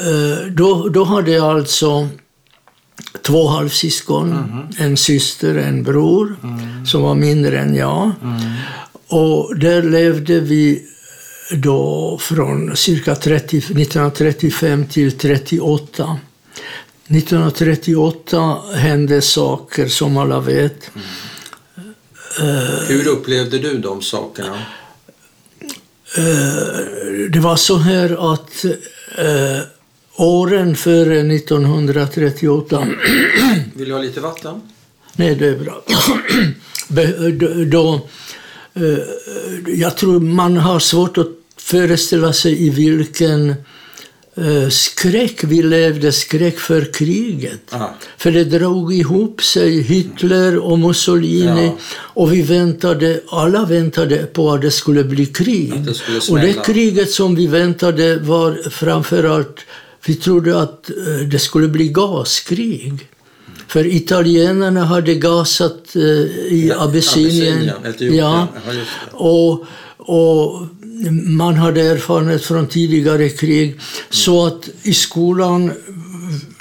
[0.07, 2.09] eh, då, då hade jag alltså
[3.23, 4.35] två halvsyskon,
[4.79, 6.37] en syster, en bror,
[6.87, 8.13] som var mindre än jag.
[9.09, 10.83] Och där levde vi
[11.53, 16.19] då från cirka 30, 1935 till 1938.
[17.09, 20.91] 1938 hände saker som alla vet.
[22.89, 24.59] Hur upplevde du de sakerna?
[26.17, 28.65] Eh, det var så här att
[29.19, 29.61] eh,
[30.17, 32.87] åren före 1938
[33.75, 34.61] Vill du ha lite vatten?
[35.17, 35.83] Nej, det är bra.
[37.67, 38.09] Då-
[38.75, 38.99] eh,
[39.67, 43.55] jag tror man har svårt att föreställa sig i vilken
[44.71, 47.75] skräck vi levde, skräck för kriget.
[47.75, 47.95] Aha.
[48.19, 51.77] För det drog ihop sig, Hitler och Mussolini, Ja.
[51.95, 55.73] och vi väntade, alla väntade på att det skulle bli krig.
[55.87, 59.57] Det skulle och det kriget som vi väntade var framförallt,
[60.07, 63.09] vi trodde att eh, det skulle bli gaskrig.
[63.69, 67.71] För italienarna hade gasat eh, i Abessinien.
[67.85, 68.17] Abessinien.
[68.17, 68.49] Ja.
[69.13, 69.65] Och,
[69.97, 70.67] och
[71.11, 73.81] man hade erfarenhet från tidigare krig.
[74.11, 75.73] Så att i skolan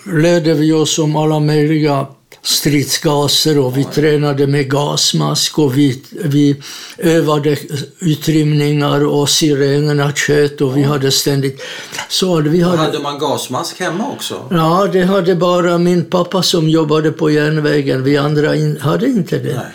[0.06, 2.08] lärde vi oss om alla möjliga
[2.41, 6.56] stridsgaser och vi tränade med gasmask och vi, vi
[6.98, 7.58] övade
[8.00, 11.62] utrymningar och sirenerna tjöt och vi hade ständigt...
[12.10, 14.48] Så vi hade, Hade man gasmask hemma också?
[14.52, 18.04] Ja, det hade bara min pappa som jobbade på järnvägen.
[18.04, 19.54] Vi andra in, hade inte det.
[19.54, 19.65] Nej.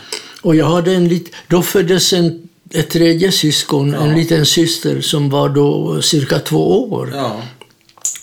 [0.42, 5.30] Och jag hade en lit, då föddes en, ett tredje syskon, en liten syster som
[5.30, 7.12] var då cirka två år.
[7.14, 7.42] Ja.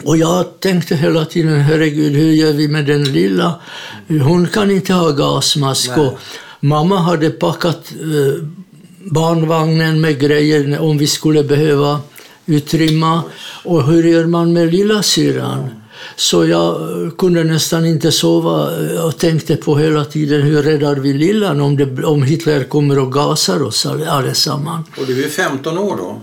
[0.04, 3.56] Och jag tänkte hela tiden, herregud, hur gör vi med den lilla?
[4.08, 5.92] Hon kan inte ha gasmask.
[6.60, 8.44] Mamma hade packat eh,
[9.12, 12.00] barnvagnen med grejer om vi skulle behöva
[12.46, 13.24] utrymma.
[13.64, 15.77] Och hur gör man med lilla syran?
[16.20, 16.78] Så jag
[17.18, 18.70] kunde nästan inte sova
[19.04, 23.12] och tänkte på hela tiden hur räddar vi lillan om, det, om Hitler kommer och
[23.14, 24.88] gasar oss alle- allesammans.
[25.00, 26.22] Och du är 15 år då?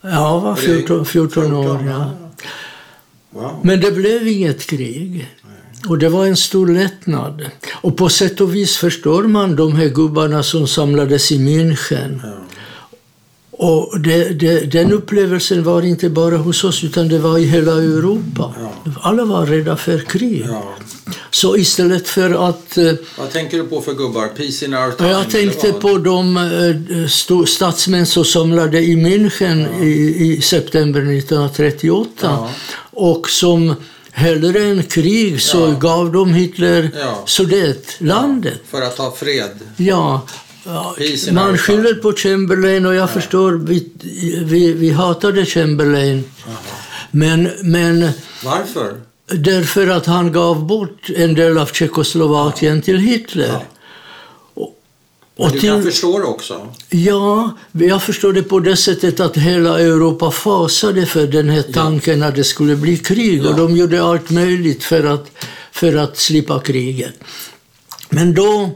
[0.00, 1.84] Ja, jag var 14, 14 år.
[1.86, 2.10] Ja.
[3.30, 3.60] Wow.
[3.62, 5.28] Men det blev inget krig.
[5.88, 7.46] Och det var en stor lättnad.
[7.74, 12.20] Och på sätt och vis förstår man de här gubbarna som samlades i München.
[12.22, 12.28] Ja.
[13.50, 17.72] Och det, det, den upplevelsen var inte bara hos oss, utan det var i hela
[17.72, 18.54] Europa.
[19.00, 20.46] Alla var rädda för krig.
[20.48, 20.74] Ja.
[21.30, 22.78] Så istället för att...
[22.78, 24.28] eh, Vad tänker du på för gubbar?
[24.36, 25.10] Peace in our Ja, time?
[25.10, 32.50] jag tänkte på de eh, statsmän som samlade i München i, i september 1938 Ja.
[32.90, 33.74] och som
[34.12, 35.78] hellre än krig så Ja.
[35.88, 37.22] gav de Hitler Ja.
[37.26, 38.60] Sudetlandet.
[38.70, 39.50] För att ha fred?
[39.76, 40.26] Ja.
[40.64, 40.96] Ja,
[41.32, 43.88] man skyller på Chamberlain och jag förstår, vi,
[44.44, 46.24] vi, vi hatade Chamberlain.
[47.10, 48.10] Men, men
[48.44, 48.94] Varför?
[49.26, 53.46] därför att han gav bort en del av Tjeckoslovakien till Hitler.
[53.48, 53.62] Ja.
[54.54, 54.74] Och,
[55.36, 56.68] och du till, kan förstå det också?
[56.90, 62.22] Ja, jag förstår det på det sättet att hela Europa fasade för den här tanken
[62.22, 63.56] att det skulle bli krig och Ja.
[63.56, 65.30] de gjorde allt möjligt för att,
[65.72, 67.14] för att slippa kriget.
[68.08, 68.70] Men då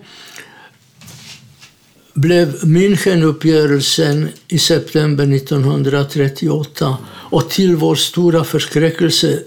[2.14, 9.38] blev Münchenuppgörelsen i september 1938 och till vår stora förskräckelse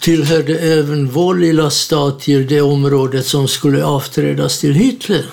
[0.00, 5.24] tillhörde även vår lilla stad till det området som skulle avträdas till Hitler.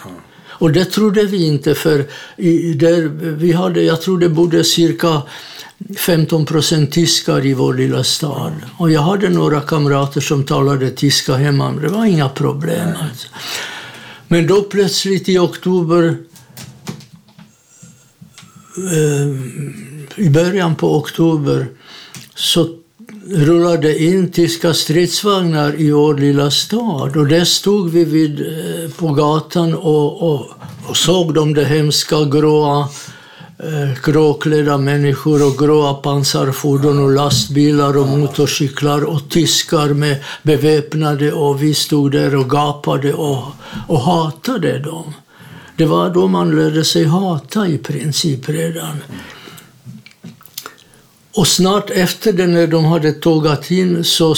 [0.47, 2.05] Och det trodde vi inte för
[2.37, 3.01] i, där,
[3.37, 5.21] vi hade, jag tror det bodde cirka
[5.97, 8.53] 15 procent tyskar i vår lilla stad.
[8.77, 12.87] Och jag hade några kamrater som talade tyska hemma, det var inga problem.
[12.87, 13.27] Alltså.
[14.27, 16.17] Men då plötsligt i oktober,
[18.87, 21.67] Eh, i början på oktober,
[22.35, 22.67] så
[23.27, 27.17] rullade in tyska stridsvagnar i vår lilla stad.
[27.17, 30.45] Och där stod vi vid, eh, på gatan och, och,
[30.87, 32.87] och såg de där hemska gråa
[33.57, 41.63] eh, gråklädda människor och gråa pansarfordon och lastbilar och motorcyklar och tyskar med beväpnade och
[41.63, 43.43] vi stod där och gapade och,
[43.87, 45.13] och hatade dem.
[45.79, 48.97] Det var då man lärde sig hata i princip redan.
[51.33, 54.35] Och snart efter det, när de hade tågat in, så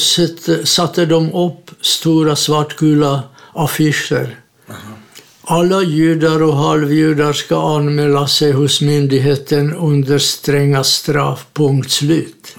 [0.63, 3.23] satte, de upp stora svartgula
[3.53, 4.39] affischer.
[5.41, 12.55] Alla judar och halvjudar ska anmäla sig hos myndigheten under stränga straff, punkt slut.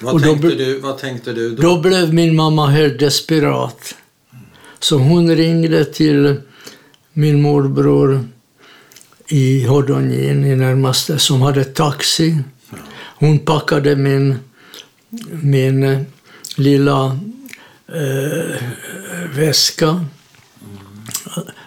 [0.00, 1.62] Vad, Och då tänkte, bl- du, vad tänkte du då?
[1.62, 3.94] Då blev min mamma helt desperat.
[4.80, 6.40] Så hon ringde till
[7.14, 8.28] min morbror
[9.28, 12.38] i Hodonin, i närmaste, som hade taxi.
[12.94, 14.36] Hon packade min,
[15.42, 16.00] min eh,
[16.56, 17.18] lilla
[17.88, 18.62] eh,
[19.34, 20.04] väska.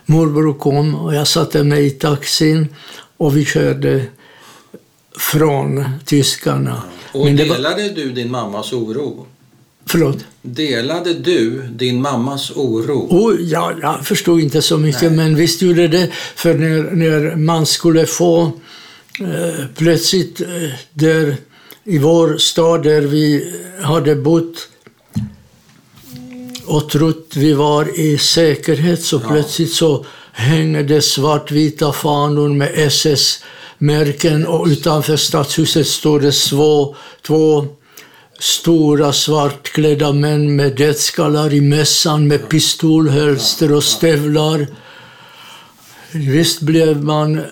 [0.06, 2.68] Morbror kom och jag satte mig i taxin
[3.18, 4.06] och vi körde
[5.18, 6.82] från tyskarna.
[7.12, 9.26] Och det var, delade du din mammas oro?
[9.88, 10.18] Förlåt?
[10.42, 13.08] Delade du din mammas oro?
[13.10, 15.12] Oh, ja, jag förstod inte så mycket, Nej.
[15.12, 16.10] men visst gjorde det.
[16.36, 18.52] För när, när man skulle få
[19.20, 20.48] eh, plötsligt eh,
[20.94, 21.36] där
[21.84, 24.70] i vår stad där vi hade bott
[26.66, 29.30] och trott vi var i säkerhet så Ja.
[29.30, 36.96] plötsligt så hänger det svartvita fanor med SS-märken och utanför stadshuset står det två,
[37.28, 37.66] två
[38.40, 44.68] stora svartklädda män med dödsskallar i mössan med pistolhölster och stövlar.
[46.12, 47.44] Visst blev man eh,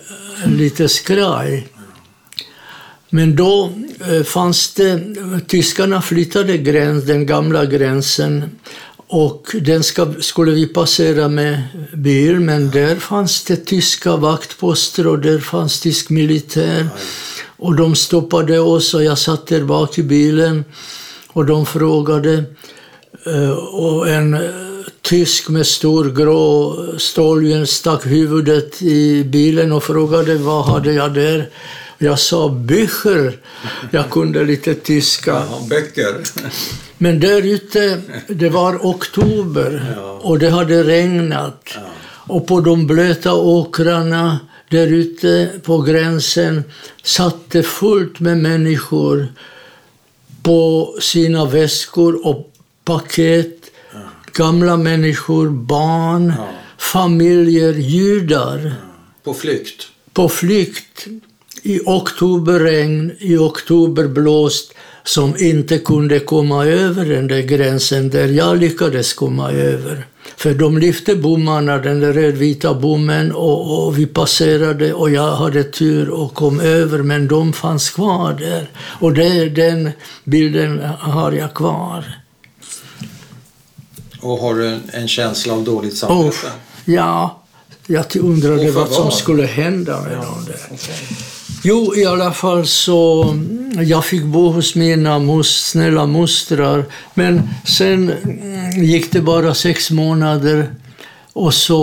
[0.46, 1.68] lite skraj.
[3.10, 3.72] Men då
[4.10, 5.00] eh, fanns det,
[5.46, 8.50] tyskarna flyttade gräns, den gamla gränsen
[9.08, 15.18] och den ska, skulle vi passera med bil, men där fanns det tyska vaktposter och
[15.18, 16.88] där fanns tysk militär.
[17.58, 20.64] Och de stoppade oss och jag satt där bak i bilen
[21.28, 22.44] och de frågade
[23.26, 24.40] eh, och en eh,
[25.02, 31.48] tysk med stor grå stålhjälm stack huvudet i bilen och frågade vad hade jag där.
[31.98, 33.38] Jag sa Bücher.
[33.90, 35.30] Jag kunde lite tyska.
[35.30, 36.14] Ja, böcker.
[36.98, 41.74] Men där ute, det var oktober och det hade regnat.
[42.28, 44.38] Och på de blöta åkrarna
[44.70, 46.64] där ute på gränsen
[47.02, 49.26] satt det fullt med människor
[50.42, 52.52] på sina väskor och
[52.84, 53.70] paket.
[54.32, 56.48] Gamla människor, barn, Ja.
[56.78, 58.74] familjer, judar
[59.24, 59.82] På flykt.
[60.12, 61.06] på flykt
[61.62, 64.74] i oktoberregn, i oktoberblåst
[65.04, 70.06] som inte kunde komma över den där gränsen där jag lyckades komma över.
[70.36, 75.64] För de lyfte bommarna, den där rödvita bommen, och, och vi passerade och jag hade
[75.64, 78.70] tur och kom över, men de fanns kvar där.
[78.76, 79.90] Och det, den
[80.24, 82.04] bilden har jag kvar.
[84.20, 86.28] Och har du en, känsla av dåligt samvete?
[86.28, 86.44] Usch,
[86.84, 87.42] ja,
[87.86, 90.60] jag undrade Och vad som skulle hända med dem där.
[90.70, 91.35] Okej.
[91.62, 96.84] Jo, i alla fall så mm, jag fick bo hos mina mos, snälla mostrar.
[97.14, 100.74] Men sen mm, gick det bara sex månader
[101.32, 101.78] och så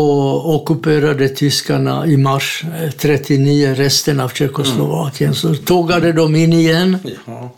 [0.45, 5.35] ockuperade tyskarna i mars eh, 39 resten av Tjeckoslovakien.
[5.35, 6.97] Så tågade de in igen.
[7.25, 7.51] Ja.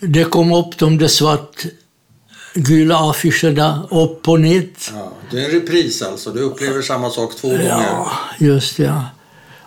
[0.00, 4.92] Det kom upp de där svartgula affischerna upp på nytt.
[4.94, 5.12] Ja.
[5.30, 6.30] Det är en repris alltså.
[6.30, 7.68] Du upplever samma sak två gånger.
[7.68, 9.04] Ja, just ja.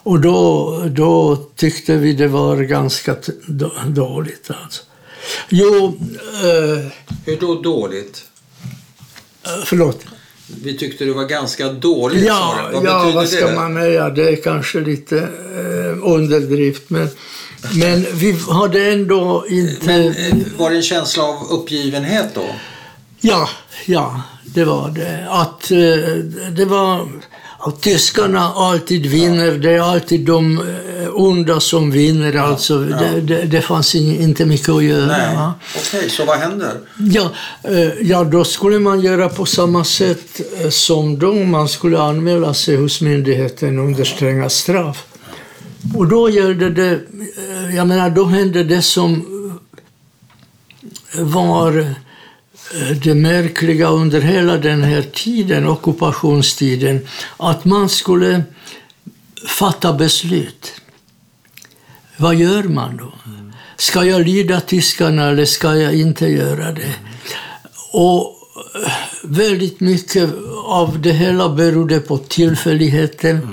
[0.08, 3.16] Och då, då tyckte vi det var ganska
[3.88, 4.52] dåligt.
[4.64, 4.84] Alltså.
[5.50, 6.00] Jo,
[6.44, 6.92] eh,
[7.26, 8.26] Hur då dåligt?
[9.66, 10.06] förlåt.
[10.64, 12.56] Vi tyckte det var ganska dåligt Ja.
[12.74, 13.56] Vad ja betyder vad ska det?
[13.56, 14.10] man säga?
[14.10, 16.90] Det är kanske lite eh, underdrift.
[16.90, 17.10] Men,
[17.74, 19.86] men vi hade ändå inte...
[19.86, 22.46] Men eh, var det en känsla av uppgivenhet då?
[23.22, 23.50] Ja,
[23.86, 25.28] ja, det var det.
[25.30, 26.16] Att eh,
[26.52, 27.10] det var...
[27.68, 29.52] Att tyskarna alltid vinner.
[29.52, 32.36] Det är alltid de eh, onda som vinner.
[32.36, 32.98] Alltså, ja.
[32.98, 35.06] Det, det, det fanns in- inte mycket att göra.
[35.08, 35.38] Nej.
[35.78, 36.72] Okej, så vad händer?
[36.98, 37.32] Ja,
[37.64, 41.34] eh, ja, då skulle man göra på samma sätt eh, som då.
[41.34, 45.06] Man skulle anmäla sig hos myndigheten under stränga straff.
[45.96, 47.00] Och då gällde det,
[47.76, 49.26] jag menar, då hände det som
[51.14, 51.94] var
[53.04, 58.44] det märkliga under hela den här tiden, ockupationstiden, att man skulle
[59.48, 60.82] fatta beslut.
[62.18, 63.14] Vad gör man då?
[63.78, 66.94] Ska jag lyda tyskarna eller ska jag inte göra det?
[67.92, 68.36] Och
[68.76, 68.92] eh,
[69.24, 70.30] väldigt mycket
[70.66, 73.48] av det hela berodde på tillfälligheten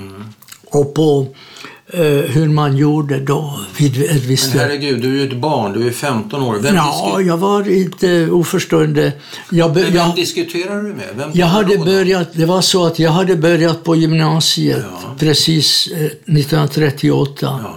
[0.67, 1.54] och på eh,
[2.03, 5.73] hur man gjorde då vid ett visst Men herregud, du är ju ett barn.
[5.73, 6.59] Du är 15 år.
[6.61, 9.13] Vem, Ja, jag var inte oförstående.
[9.51, 11.05] Jag, Men vem jag, diskuterar du med?
[11.17, 15.15] Vem jag hade börjat, det var så att jag hade börjat på gymnasiet Ja.
[15.19, 17.61] precis eh, 1938.
[17.63, 17.75] Ja.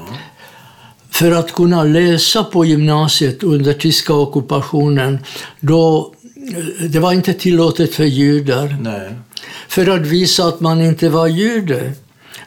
[1.11, 5.19] För att kunna läsa på gymnasiet under tyska ockupationen,
[5.59, 6.13] då,
[6.79, 8.77] eh, det var inte tillåtet för judar.
[8.81, 9.09] Nej.
[9.67, 11.93] För att visa att man inte var jude,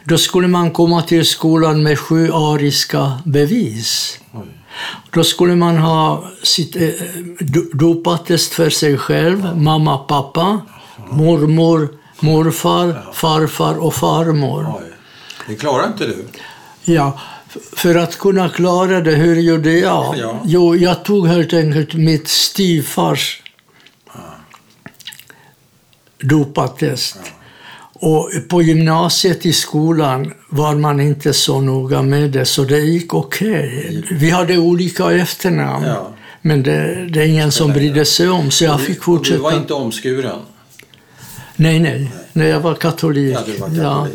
[0.03, 4.17] då skulle man komma till skolan med sju ariska bevis.
[5.13, 6.81] Då skulle man ha sitt eh,
[7.39, 10.61] do- dopattest för sig själv, mamma, pappa,
[11.11, 11.89] mormor,
[12.19, 14.73] morfar, farfar och farmor.
[15.47, 16.25] Det klarar inte du.
[16.83, 17.19] Ja,
[17.73, 20.15] för att kunna klara det, hur gjorde jag?
[20.17, 20.39] Ja.
[20.45, 23.41] Jo, jag tog helt enkelt mitt styvfars
[26.19, 27.17] dopattest.
[28.01, 33.13] Och på gymnasiet i skolan var man inte så noga med det, så det gick
[33.13, 34.03] okej.
[34.11, 36.09] Vi hade olika efternamn, Ja.
[36.41, 39.41] men det, det är ingen som brydde sig om, så jag fick Du fortsätta.
[39.41, 40.39] var inte omskuren?
[41.55, 43.35] Nej, nej, nej, jag var katolik.
[43.35, 44.07] Ja, du var Ja.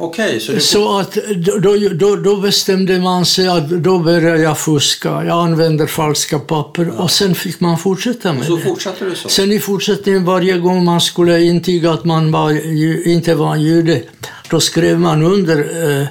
[0.00, 0.60] Okej, så du...
[0.60, 1.18] Så att
[1.62, 5.08] då, då, då bestämde man sig att då började jag fuska.
[5.08, 8.62] Jag använde falska papper och sen fick man fortsätta med så det.
[8.62, 9.28] fortsatte du så?
[9.28, 12.76] Sen i fortsättningen varje gång man skulle intyga att man var,
[13.08, 14.02] inte var jude,
[14.50, 16.06] då skrev man under eh,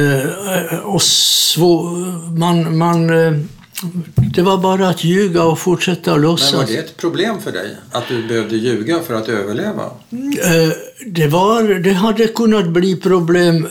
[0.00, 1.82] eh, och svå,
[2.38, 3.32] man, man, eh,
[4.34, 6.68] det var bara att ljuga och fortsätta Men var låtsas.
[6.68, 7.76] det ett problem för dig?
[7.90, 9.82] Att du behövde ljuga för att överleva?
[9.82, 10.72] Eh,
[11.06, 13.66] det, var, det hade kunnat bli problem.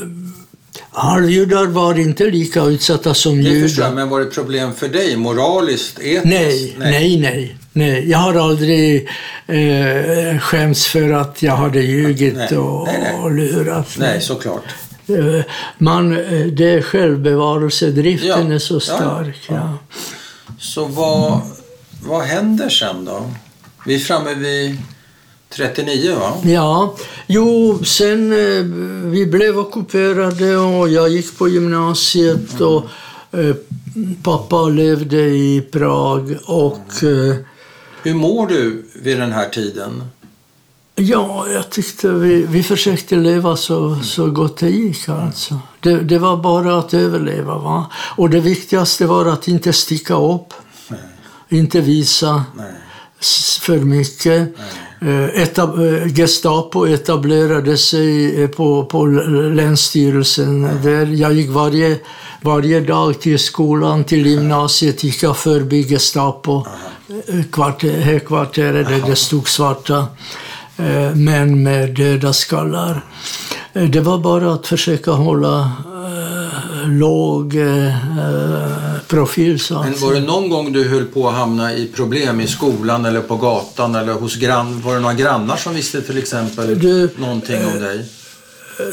[0.93, 3.91] Halvjudar var inte lika utsatta som förstår judar.
[3.95, 6.25] men var det problem för dig moraliskt, etiskt?
[6.25, 8.09] Nej, nej, nej, nej.
[8.09, 9.09] Jag har aldrig
[9.47, 13.15] eh, skämts för att jag hade ljugit Nej, och, nej.
[13.23, 13.87] och lurat.
[13.97, 14.63] Nej, såklart.
[15.17, 15.43] Eh,
[15.77, 19.37] Man, eh, det är självbevarelsedriften Ja, är så stark.
[19.49, 19.55] ja.
[19.55, 19.77] Ja.
[20.59, 21.41] Så vad,
[22.03, 23.31] vad händer sen då?
[23.85, 24.77] Vi är framme vid
[25.49, 26.33] 39 va?
[26.43, 26.95] Ja,
[27.27, 28.63] jo, sen eh,
[29.11, 32.83] vi blev ockuperade och jag gick på gymnasiet och
[33.39, 33.55] eh,
[34.23, 37.35] pappa levde i Prag och eh,
[38.03, 40.03] Hur mår du vid den här tiden?
[40.95, 45.59] Ja, jag tyckte vi, vi försökte leva så, så gott det gick alltså.
[45.79, 47.91] Det, det var bara att överleva va.
[48.17, 50.53] Och det viktigaste var att inte sticka upp,
[50.87, 50.99] Nej,
[51.49, 52.73] inte visa nej,
[53.61, 54.55] för mycket.
[55.01, 60.81] Eh, Etab eh, Gestapo etablerade sig eh, på, på Länsstyrelsen.
[60.83, 61.99] Där jag gick varje,
[62.41, 66.65] varje dag till skolan, till gymnasiet, gick jag förbi Gestapo,
[67.51, 70.07] kvarter, högkvarteret där det stod svarta
[71.15, 73.01] män med döda skallar.
[73.73, 77.93] Eh, Det var bara att försöka hålla eh, låg eh,
[79.07, 82.47] profil, så Men var det någon gång du höll på att hamna i problem i
[82.47, 84.81] skolan eller på gatan eller hos grann?
[84.81, 88.05] Var det några grannar som visste till exempel Du, någonting om dig?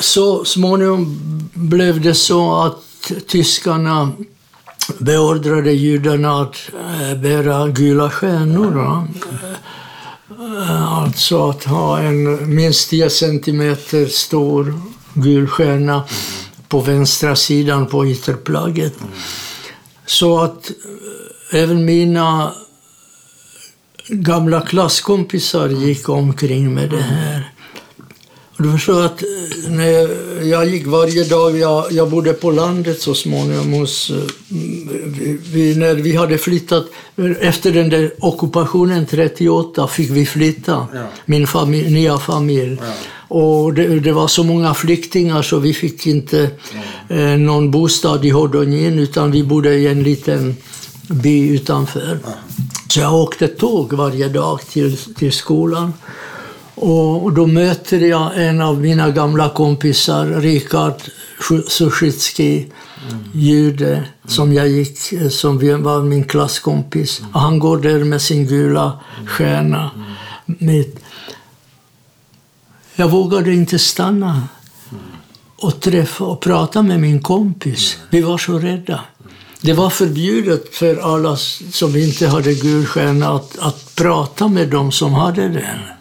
[0.00, 1.18] så småningom
[1.54, 4.10] blev det så att tyskarna
[4.98, 6.56] beordrade judarna att
[7.10, 8.70] eh, bära gula stjärnor.
[8.70, 9.06] va.
[10.36, 14.80] Alltså att ha en minst 10 centimeter stor
[15.14, 16.04] gul stjärna
[16.68, 18.94] på vänstra sidan på ytterplagget.
[20.06, 22.52] Så att eh, även mina
[24.08, 27.52] gamla klasskompisar gick omkring med det här.
[28.58, 30.08] Du förstår att eh, när
[30.44, 34.16] jag, gick varje dag, jag, jag bodde på landet så småningom hos, eh,
[35.52, 36.84] vi, när vi hade flyttat,
[37.40, 41.00] efter den där ockupationen 38 fick vi flytta, Ja.
[41.24, 42.78] min familj, nya familj.
[42.80, 42.92] Ja.
[43.36, 46.50] Och det, det var så många flyktingar så vi fick inte
[47.08, 50.56] eh, någon bostad i Hodonin utan vi bodde i en liten
[51.08, 52.18] by utanför.
[52.88, 55.92] Så jag åkte tåg varje dag till, till skolan.
[56.80, 60.94] Och, då möter jag en av mina gamla kompisar, Rikard
[61.68, 62.66] Suschitsky,
[63.34, 64.98] jude, som jag gick,
[65.30, 67.20] som vi- var min klasskompis.
[67.32, 69.90] Och han går där med sin gula stjärna.
[70.46, 70.96] Mitt.
[72.96, 74.42] Jag vågade inte stanna
[75.56, 77.96] och träffa och prata med min kompis.
[78.10, 79.00] Vi var så rädda.
[79.60, 81.36] Det var förbjudet för alla
[81.72, 85.97] som inte hade gul stjärna att, att prata med dem som hade den.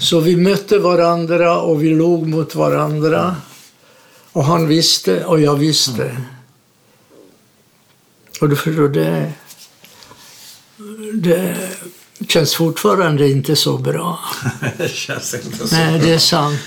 [0.00, 3.36] Så vi mötte varandra och vi log mot varandra.
[4.32, 6.16] Och han visste och jag visste.
[8.40, 9.32] Och du förstår, det,
[11.12, 11.56] det
[12.28, 14.18] känns fortfarande inte så bra.
[14.78, 15.74] det känns inte så.
[15.76, 16.60] Nej, det är sant.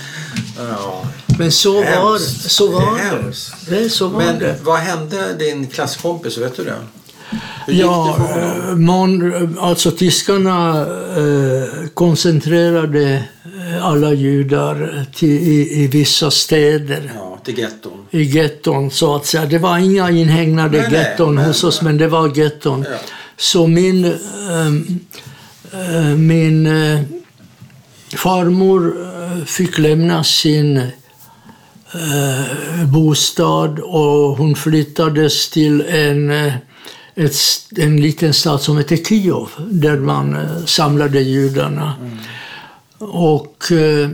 [0.57, 1.05] Ja.
[1.39, 2.17] Men så var,
[2.49, 3.33] så var Det
[3.69, 3.83] det.
[3.83, 3.89] det.
[3.89, 4.59] Så var Men det.
[4.63, 6.75] vad hände din klasskompis, vet du det?
[7.67, 10.81] Ja, eh, man, alltså tyskarna
[11.17, 13.23] eh, koncentrerade
[13.69, 18.05] eh, alla judar till, i, i vissa städer, Ja, till getton.
[18.11, 19.45] i getton så att säga.
[19.45, 22.85] Det var inga inhägnade Nej, nej, getton men- hos oss, men det var getton.
[22.91, 22.97] Ja.
[23.37, 24.05] Så min,
[24.51, 24.99] ehm,
[25.73, 26.99] eh, min eh,
[28.15, 36.53] farmor eh, fick lämna sin eh, bostad och hon flyttades till en, eh,
[37.15, 37.35] ett,
[37.77, 41.93] en liten stad som heter Kiev där man eh, samlade judarna.
[42.99, 44.09] Och eh,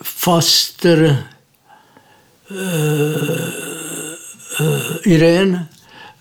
[0.00, 1.16] faster
[2.50, 3.32] eh,
[4.60, 5.64] eh, Irene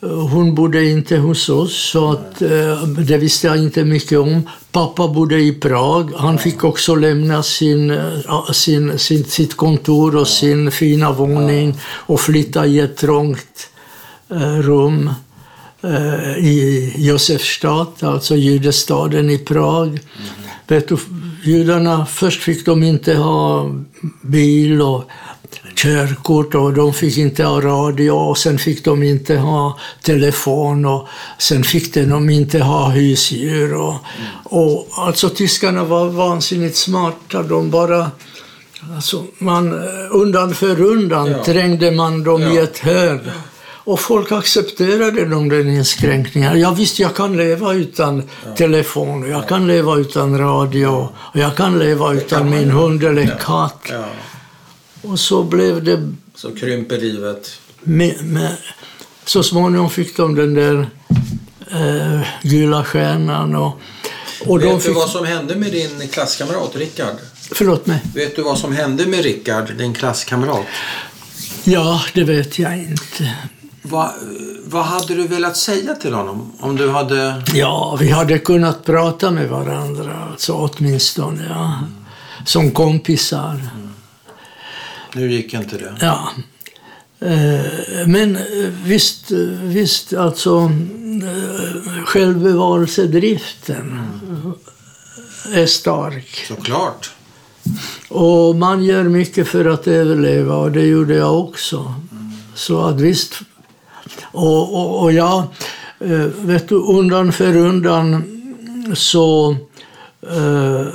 [0.01, 4.49] hon bodde inte hos oss, så att, eh, det visste jag inte mycket om.
[4.71, 6.11] Pappa bodde i Prag.
[6.15, 7.99] Han fick också lämna sin,
[8.53, 13.76] sin, sin, sitt kontor och sin fina våning och flytta i ett trångt eh,
[14.61, 15.09] rum
[16.37, 19.99] i Josefstad, alltså judestaden i Prag.
[20.67, 20.97] Vet du,
[21.43, 23.71] judarna, först fick de inte ha
[24.21, 25.03] bil och
[25.75, 31.07] körkort och de fick inte ha radio och sen fick de inte ha telefon och
[31.37, 33.75] sen fick de inte ha husdjur.
[33.75, 33.95] Och,
[34.43, 37.43] och, alltså tyskarna var vansinnigt smarta.
[37.43, 38.11] De bara,
[38.95, 39.73] alltså, man,
[40.11, 41.43] undan för undan ja.
[41.43, 42.53] trängde man dem ja.
[42.53, 43.31] i ett hörn.
[43.87, 46.59] Och folk accepterade de den inskränkningen.
[46.59, 48.55] Ja, visst, jag kan leva utan ja.
[48.55, 53.87] telefon, jag kan leva utan radio, och jag kan leva utan min hund eller katt.
[53.89, 54.05] Ja.
[55.01, 56.13] Och så blev det...
[56.35, 57.59] Så krymper livet?
[57.81, 58.57] Med, med,
[59.25, 60.89] så småningom fick de den där
[61.71, 63.55] eh, gula stjärnan.
[63.55, 63.79] Och,
[64.45, 64.91] och Vet fick...
[64.91, 67.15] du vad som hände med din klasskamrat Rickard?
[67.51, 68.01] Förlåt mig?
[68.15, 70.65] Vet du vad som hände med Rickard, din klasskamrat?
[71.63, 73.35] Ja, det vet jag inte.
[73.89, 74.13] Va,
[74.65, 76.53] vad hade du velat säga till honom?
[76.59, 77.43] Om du hade...
[77.53, 81.45] Ja, vi hade kunnat prata med varandra, alltså, åtminstone.
[81.49, 81.65] Ja.
[81.65, 81.95] Mm.
[82.45, 83.49] Som kompisar.
[83.49, 83.89] Mm.
[85.13, 85.97] Nu gick inte det.
[86.01, 86.29] Ja.
[87.19, 87.61] Eh,
[88.07, 88.43] men eh,
[88.83, 89.31] visst,
[89.61, 90.71] visst alltså
[91.23, 94.01] eh, självbevarelsedriften
[95.53, 96.45] är stark.
[96.47, 97.11] Såklart.
[98.09, 101.93] Och man gör mycket för att överleva och det gjorde jag också.
[102.55, 103.41] Så att visst.
[104.23, 105.43] Och, och, och jag,
[105.99, 108.23] eh, vet du, undan för undan
[108.93, 109.55] så
[110.21, 110.87] eh,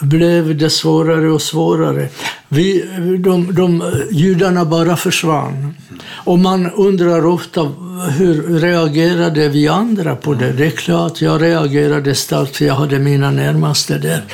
[0.00, 2.08] blev det svårare och svårare.
[2.48, 2.84] Vi,
[3.18, 5.74] de, de, judarna bara försvann.
[6.24, 7.72] Och man undrar ofta
[8.08, 10.52] hur reagerade vi andra på det?
[10.52, 14.24] Det är klart jag reagerade starkt för jag hade mina närmaste där.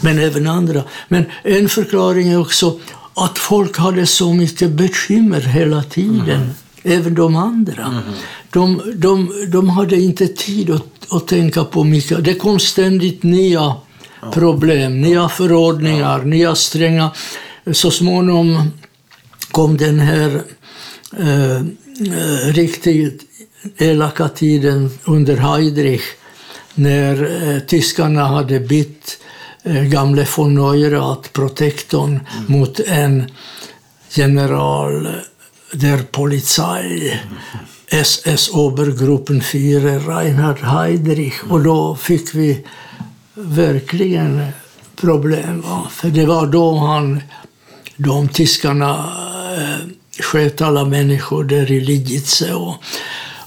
[0.00, 0.82] Men även andra.
[1.08, 2.78] Men en förklaring är också
[3.16, 6.30] att folk hade så mycket bekymmer hela tiden.
[6.30, 6.48] Mm.
[6.82, 7.84] Även de andra.
[7.84, 8.02] Mm.
[8.50, 12.24] De, de, de hade inte tid att, att tänka på mycket.
[12.24, 13.74] Det kom ständigt nya
[14.32, 17.10] problem, nya förordningar, nya stränga...
[17.72, 18.70] Så småningom
[19.50, 20.42] kom den här
[21.18, 23.22] eh, eh, riktigt
[23.78, 26.02] elaka tiden under Heydrich
[26.74, 29.18] när eh, tyskarna hade bytt
[29.66, 32.44] gamle von Neurath, protektorn, mm.
[32.46, 33.30] mot en
[34.10, 35.08] general
[35.72, 37.20] der Polizei,
[37.88, 41.42] SS Obergruppen 4, Reinhard Heydrich.
[41.50, 42.64] Och då fick vi
[43.34, 44.46] verkligen
[44.96, 45.60] problem.
[45.60, 45.86] Va?
[45.90, 47.22] För det var då han,
[47.96, 49.12] de tyskarna
[49.56, 49.86] eh,
[50.22, 52.54] sköt alla människor där i Lidice.
[52.54, 52.74] Och,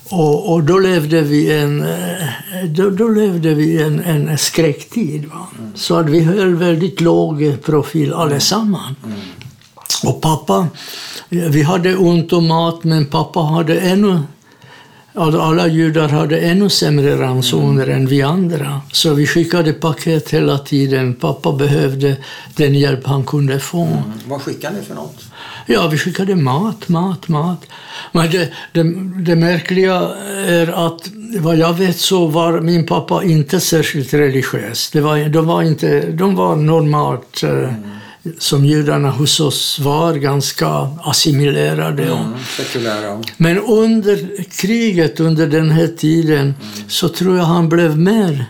[0.10, 5.24] och, och, då levde vi en, eh, då, då levde vi en, en skräcktid.
[5.24, 5.72] Mm.
[5.76, 8.98] Så att vi höll väldigt låg profil allesammans.
[9.06, 9.20] Mm.
[10.04, 10.68] Och pappa,
[11.30, 14.20] vi hade ont om mat, men pappa hade ännu
[15.14, 17.96] alla judar hade ännu sämre ransoner mm.
[17.96, 18.82] än vi andra.
[18.92, 21.14] Så vi skickade paket hela tiden.
[21.14, 22.18] Pappa behövde
[22.56, 23.84] den hjälp han kunde få.
[23.84, 24.02] Mm.
[24.28, 25.29] Vad skickade ni för något?
[25.72, 27.66] Ja, vi skickade mat, mat, mat.
[28.12, 28.84] Men det, det,
[29.24, 29.96] det märkliga
[30.48, 31.10] är att
[31.40, 34.90] vad jag vet så var min pappa inte särskilt religiös.
[34.92, 38.00] Det var, de, var inte, de var normalt eh, mm
[38.38, 40.68] som judarna hos oss var ganska
[41.04, 42.04] assimilerade.
[42.04, 42.34] Mm,
[43.38, 46.56] Men under kriget, under den här tiden, mm.
[46.88, 48.46] så tror jag han blev mer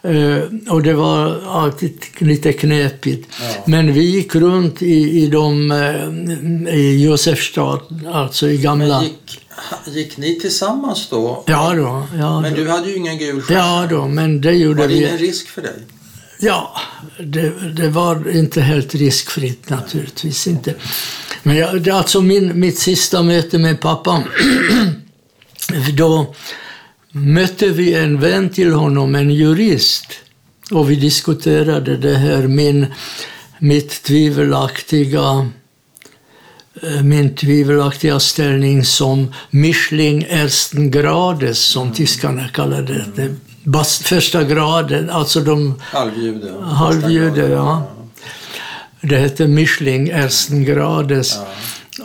[0.03, 3.29] Eh, och det var alltid lite knepigt.
[3.41, 3.63] Ja.
[3.67, 7.81] Men vi gick runt i, i, de, eh, i Josefstad,
[8.13, 9.03] alltså i gamla...
[9.03, 9.41] Gick,
[9.87, 11.45] gick ni tillsammans då?
[11.47, 12.61] Ja då, ja Men då.
[12.61, 13.61] du hade ju ingen gul stjärna.
[13.61, 15.05] Ja då, men det gjorde Var det vi.
[15.07, 15.75] ingen risk för dig?
[16.41, 16.77] Ja,
[17.19, 20.75] det, det var inte helt riskfritt naturligtvis inte.
[21.43, 24.23] Men jag, alltså min, mitt sista möte med pappa,
[25.97, 26.35] då
[27.13, 30.07] mötte vi en vän till honom, en jurist.
[30.71, 32.87] Och vi diskuterade det här, min,
[33.59, 35.49] mitt tvivelaktiga
[37.03, 43.35] min tvivelaktiga ställning som Mischling Ersten Grades, som tyskarna kallade det.
[43.65, 46.53] Bas, första graden, alltså de Halvjude.
[46.63, 47.83] halvjude, ja.
[49.01, 51.39] Det hette Mischling Ersten Grades.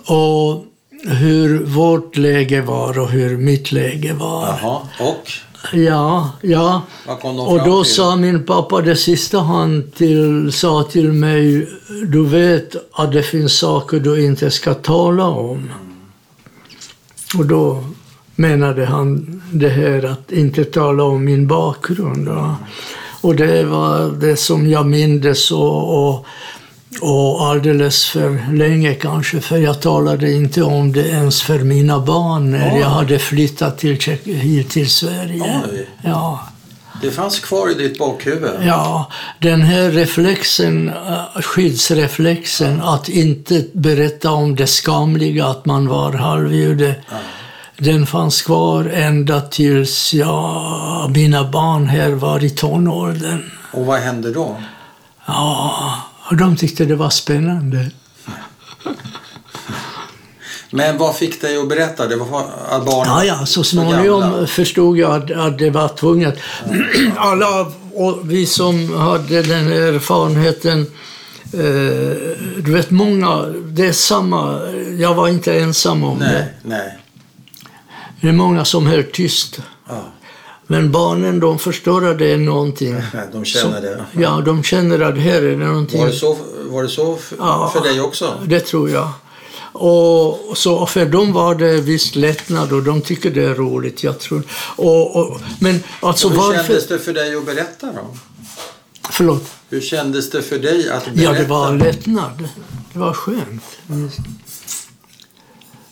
[0.05, 0.65] Och
[1.03, 4.47] hur vårt läge var och hur mitt läge var.
[4.47, 5.31] Jaha, och?
[5.73, 6.81] Ja, ja.
[7.47, 7.93] Och då till?
[7.93, 11.69] sa min pappa det sista han till, sa till mig,
[12.07, 15.71] du vet att det finns saker du inte ska tala om.
[17.37, 17.83] Och då
[18.35, 22.29] menade han det här att inte tala om min bakgrund.
[23.21, 26.25] Och det var det som jag mindes och, och,
[27.01, 32.51] och alldeles för länge kanske, för jag talade inte om det ens för mina barn
[32.51, 32.79] när Oj.
[32.79, 35.61] jag hade flyttat till, Tjeck- hit till Sverige.
[35.71, 35.87] Oj.
[36.03, 36.39] Ja.
[37.01, 38.51] Det fanns kvar i ditt bakhuvud?
[38.65, 46.13] Ja, den här reflexen, eh, skyddsreflexen, att inte berätta om det skamliga att man var
[46.13, 46.95] halvjude,
[47.77, 53.51] den fanns kvar ända tills ja, mina barn här var i tonåldern.
[53.73, 54.57] Och vad hände då?
[55.25, 55.93] Ja,
[56.29, 57.91] och de tyckte det var spännande.
[60.71, 62.07] Men vad fick dig att berätta?
[62.07, 66.39] Det var att barnen Ja, ja, så småningom förstod jag att, att det var tvunget.
[67.15, 70.81] Alla och vi som hade den erfarenheten,
[71.53, 74.61] eh, du vet många, det är samma,
[74.99, 76.25] jag var inte ensam om det.
[76.25, 76.97] Nej, nej.
[78.21, 79.61] Det är många som höll tyst.
[79.87, 80.03] Ja,
[80.71, 82.95] Men barnen de förstår att det är någonting.
[83.31, 84.05] de känner det.
[84.11, 85.99] Ja, de känner att här är det någonting.
[85.99, 86.37] Var det så,
[86.69, 87.71] var det så f- Ja.
[87.73, 88.33] för dig också?
[88.45, 89.09] Det tror jag.
[89.73, 94.19] Och så för dem var det visst lättnad och de tycker det är roligt, jag
[94.19, 94.43] tror.
[94.75, 96.63] Och, och, men alltså Hur varför...
[96.63, 98.15] kändes det för dig att berätta då?
[99.11, 99.43] Förlåt.
[99.69, 101.21] Hur kändes det för dig att berätta?
[101.23, 102.47] Ja, det var lättnad.
[102.93, 103.63] Det var skönt.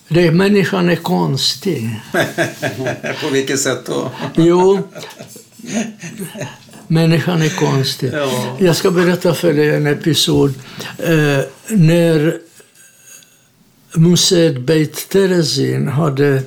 [0.08, 2.00] Det, människan är konstig.
[3.22, 4.10] På vilket sätt då?
[4.36, 4.88] Jo,
[6.86, 8.10] människan är konstig.
[8.12, 8.56] Ja.
[8.58, 10.54] Jag ska berätta för dig en episod.
[10.98, 12.38] Eh, när
[13.94, 16.42] museet Beit Terezin hade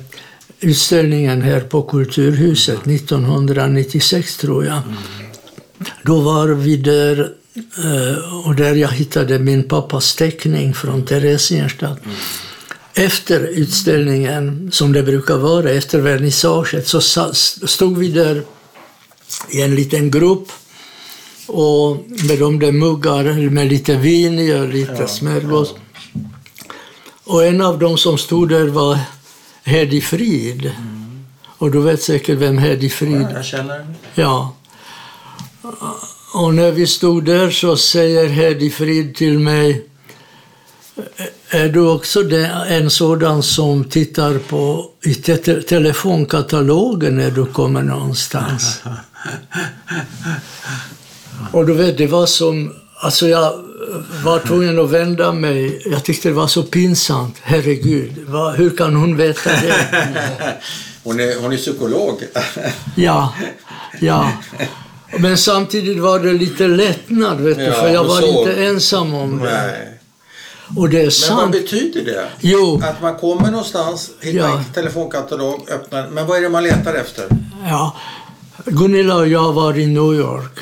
[0.60, 4.80] utställningen här på Kulturhuset 1996, tror jag.
[6.02, 7.32] Då var vi där
[7.84, 11.98] eh, och där jag hittade min pappas teckning från Theresienstadt.
[12.94, 17.00] Efter utställningen, som det brukar vara, efter vernissaget, så
[17.66, 18.42] stod vi där
[19.50, 20.48] i en liten grupp
[21.46, 21.96] och
[22.28, 25.74] med de där muggar med lite vin i och lite smörgås.
[27.24, 28.98] Och en av dem som stod där var
[29.62, 30.72] Hedi Frid.
[31.58, 34.54] Och du vet säkert vem Hedi Frid Jag känner Ja.
[36.34, 39.86] Och när vi stod där så säger Hedi Frid till mig
[41.54, 42.20] är du också
[42.68, 48.80] en sådan som tittar på i te telefonkatalogen när du kommer någonstans?
[51.52, 52.74] Och du vet, det var som...
[53.02, 53.52] Alltså jag
[54.24, 55.82] var tvungen att vända mig.
[55.86, 57.36] Jag tyckte det var så pinsamt.
[57.42, 59.74] Herregud, vad, hur kan hon veta det?
[61.04, 62.22] Hon är, hon är psykolog.
[62.96, 63.34] Ja,
[64.00, 64.32] ja.
[65.18, 68.48] Men samtidigt var det lite lättnad, vet du, Ja, för jag var såg.
[68.48, 69.44] inte ensam om det.
[69.44, 69.91] Nej.
[70.76, 71.52] Och det är Men vad sant.
[71.52, 72.28] betyder det?
[72.40, 74.58] Jo, Att man kommer någonstans, hittar Ja.
[74.58, 77.24] en telefonkatalog, öppnar Men vad är det man letar efter?
[77.68, 77.96] ja.
[78.64, 80.58] Gunilla och jag var i New York.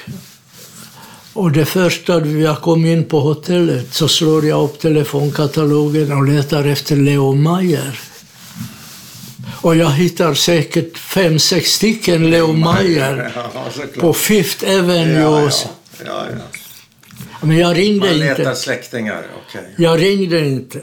[1.33, 6.65] Och det första jag kom in på hotellet så slår jag upp telefonkatalogen och letar
[6.65, 8.01] efter Leo Mayer.
[9.63, 15.21] Och jag hittar säkert fem, sex stycken Leo Mayer Ja, på Fifth Avenue.
[15.23, 15.51] Ja,
[16.07, 16.27] ja.
[17.41, 17.47] Ja, ja.
[17.47, 18.38] Men jag ringde Man inte.
[18.38, 19.74] letar släktingar, okej.
[19.78, 20.80] Jag ringde inte.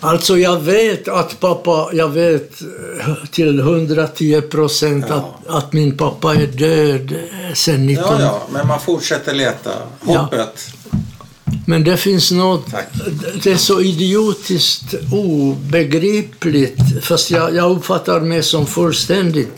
[0.00, 5.36] Alltså jag vet att pappa, jag vet eh, till 110 procent Ja.
[5.46, 8.04] att, att min pappa är död eh, sen 19...
[8.04, 9.70] Ja, ja, men man fortsätter leta.
[10.06, 10.18] Ja.
[10.18, 10.68] Hoppet.
[11.66, 12.86] Men det finns något, Tack.
[13.42, 19.48] det är så idiotiskt obegripligt, fast jag, jag uppfattar mig som fullständigt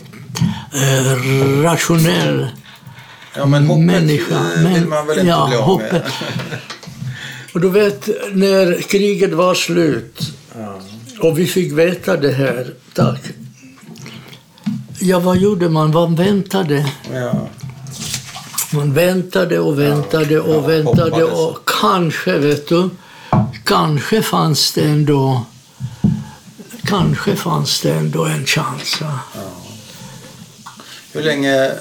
[0.73, 2.47] eh, rationell.
[3.35, 5.91] Ja, men hoppet Människa, eh, vill men- man väl inte ja, bli av hoppet.
[5.91, 6.01] med?
[7.53, 10.19] Och du vet, när kriget var slut
[11.21, 13.19] och vi fick veta det här, tack.
[14.99, 15.91] Ja, vad gjorde man?
[15.91, 16.91] Man väntade.
[17.13, 17.47] Ja.
[18.73, 21.39] Man väntade och väntade och ja, väntade hoppades.
[21.39, 22.89] och kanske, vet du,
[23.65, 25.45] kanske fanns det ändå
[26.85, 28.99] Kanske fanns det ändå en chans.
[31.13, 31.71] Hur länge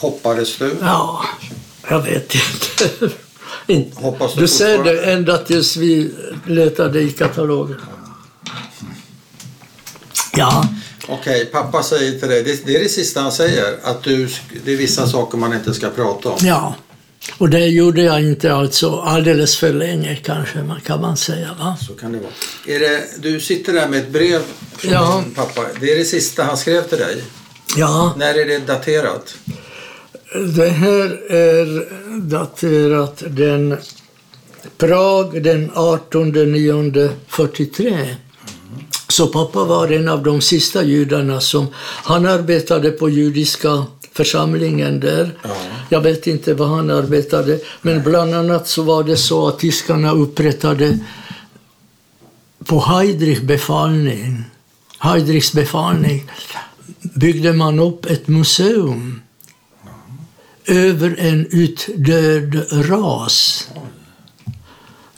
[0.00, 0.76] hoppades du?
[0.80, 1.24] Ja,
[1.90, 3.14] jag vet inte.
[3.66, 6.10] Inte- Hoppas du Du ser det ända tills vi
[6.46, 7.80] letade i katalogen.
[10.36, 10.68] Ja,
[11.08, 14.28] Okej, pappa säger till dig, det, det är det sista han säger, att du,
[14.64, 16.38] det är vissa saker man inte ska prata om.
[16.42, 16.74] ja.
[17.38, 21.56] Och det gjorde jag inte alltså alldeles för länge kanske, man- kan man säga.
[21.58, 21.76] Va?
[21.86, 22.30] Så kan det vara.
[22.66, 24.40] Är det, du sitter där med ett brev
[24.76, 25.22] från Ja.
[25.24, 25.60] din pappa.
[25.80, 27.22] Det är det sista han skrev till dig.
[27.76, 29.34] Ja, När är det daterat?
[30.32, 31.88] Det här är
[32.20, 33.76] daterat den
[34.78, 38.16] Prag den 18 9 43.
[39.08, 41.66] Så pappa var en av de sista judarna som...
[42.04, 45.30] Han arbetade på judiska församlingen där.
[45.42, 45.50] Ja.
[45.88, 50.12] Jag vet inte vad han arbetade, men bland annat så var det så att tyskarna
[50.12, 50.98] upprättade
[52.64, 54.44] på Heidrich befallning,
[54.98, 56.30] Heidrichs befallning
[57.00, 59.20] byggde man upp ett museum
[60.68, 63.68] över en utdöd ras.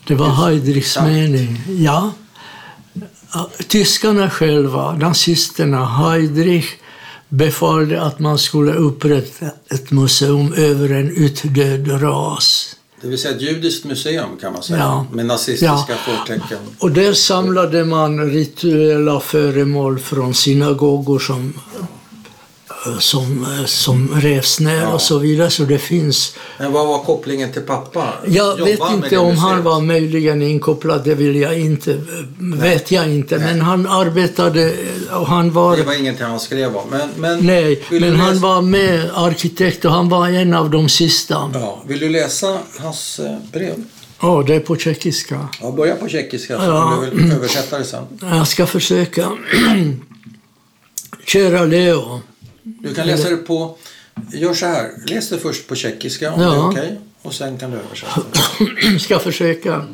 [0.07, 1.62] Det var Heidrichs mening.
[1.78, 2.12] Ja.
[3.32, 6.66] Ja, Tyskarna själva, nazisterna, Heidrich
[7.28, 12.76] befallde att man skulle upprätta ett museum över en utdöd ras.
[13.03, 14.78] Det vill säga ett judiskt museum kan man säga.
[14.78, 15.07] Ja.
[15.12, 15.96] Med nazistiska Ja.
[16.05, 16.59] förtecken.
[16.78, 21.53] Och där samlade man rituella föremål från synagogor som,
[22.99, 24.93] som, som revs ner Ja.
[24.93, 25.51] och så vidare.
[25.51, 26.35] Så det finns...
[26.59, 28.14] Men vad var kopplingen till pappa?
[28.26, 32.01] Jag Jobbade vet inte om han var möjligen inkopplad, det vill jag inte,
[32.39, 33.39] vet jag inte.
[33.39, 34.72] Men han arbetade
[35.12, 35.76] och han var...
[35.76, 36.89] Det var ingenting han skrev om.
[36.91, 40.70] Men, men, Nej, men du han läsa- var med arkitekt och han var en av
[40.70, 41.51] de sista.
[41.55, 43.74] Ja, vill du läsa hans eh, brev?
[44.22, 45.49] Ja, det är på tjeckiska.
[45.61, 47.01] Ja, börja på tjeckiska så Ja.
[47.03, 48.05] kan du väl översätta det sen.
[48.20, 49.28] Jag ska försöka.
[51.26, 52.20] Kära Leo.
[52.62, 53.76] Du kan läsa det på...
[54.32, 54.90] Gör så här.
[55.06, 56.48] Läs det först på tjeckiska om Ja.
[56.50, 56.98] det är okej.
[57.22, 58.22] Och sen kan du översätta.
[59.00, 59.88] ska försöka.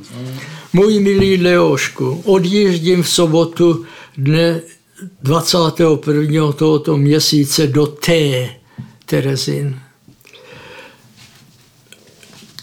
[0.73, 3.87] Můj milý Leošku, odjíždím v sobotu
[4.17, 4.61] dne
[5.23, 6.53] 21.
[6.53, 8.49] tohoto měsíce do T.
[9.07, 9.81] Terezin.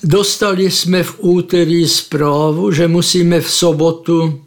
[0.03, 4.41] Dostali jsme v úterý zprávu, že musíme v sobotu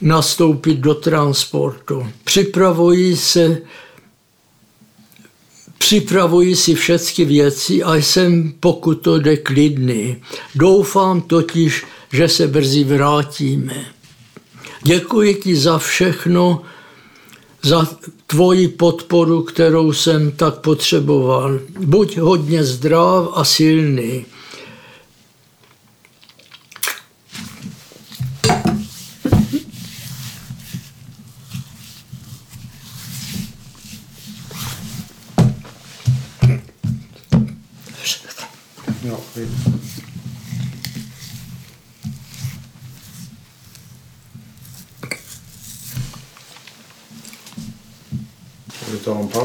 [0.00, 2.06] nastoupit do transportu.
[2.24, 3.58] Připravují se
[5.82, 10.16] Připravuji si všechny věci a jsem, pokud to jde, klidný.
[10.54, 13.84] Doufám totiž, že se brzy vrátíme.
[14.82, 16.62] Děkuji ti za všechno,
[17.62, 17.88] za
[18.26, 21.60] tvoji podporu, kterou jsem tak potřeboval.
[21.78, 24.24] Buď hodně zdrav a silný.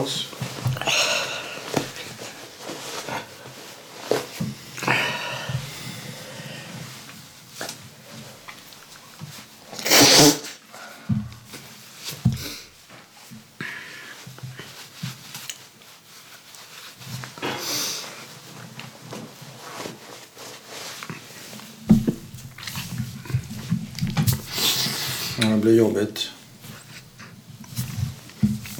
[0.05, 0.37] Ska
[25.49, 26.36] det blir jobbigt.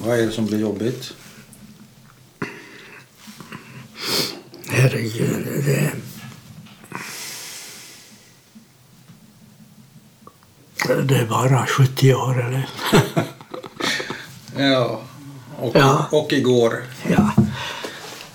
[0.08, 1.14] Vad är det som blir jobbigt?
[4.70, 5.92] Herregud, det...
[11.04, 12.70] Det är bara 70 år, eller?
[14.58, 15.02] Ja,
[15.60, 16.08] och, Ja.
[16.12, 16.84] och igår.
[17.10, 17.32] Ja.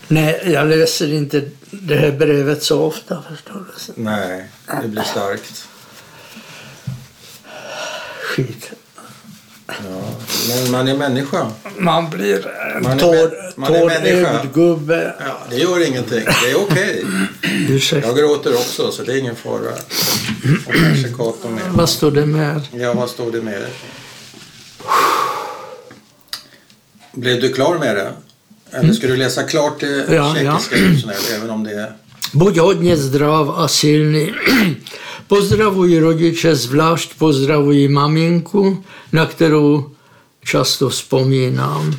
[0.08, 4.02] Nej, jag läser inte det här brevet så ofta förstår du.
[4.02, 4.48] Nej,
[4.82, 5.68] det blir starkt.
[8.22, 8.70] Skit.
[9.66, 9.74] Ja,
[10.62, 11.46] men man är människa.
[11.78, 12.46] Man blir
[12.76, 12.98] en Man
[13.56, 14.32] man människa.
[14.32, 15.14] tårögd gubbe.
[15.18, 16.24] Ja, det gör ingenting.
[16.42, 17.04] Det är okej.
[17.68, 18.08] Ursäkta.
[18.08, 19.72] Jag gråter också, så det är ingen fara.
[20.66, 21.62] Och kanske Cato med.
[21.72, 22.60] Vad står det mer?
[22.72, 23.62] Ja, vad står det med?
[27.12, 28.12] Blev du klar med det?
[28.70, 30.76] Eller ska du läsa klart det Ja, tjeckiska
[31.30, 31.36] ja.
[31.36, 31.92] även om det är...
[32.34, 34.32] Buď hodně zdrav a silný.
[35.28, 39.90] Pozdravuji rodiče, zvlášť pozdravuji maminku, na kterou
[40.44, 41.96] často vzpomínám.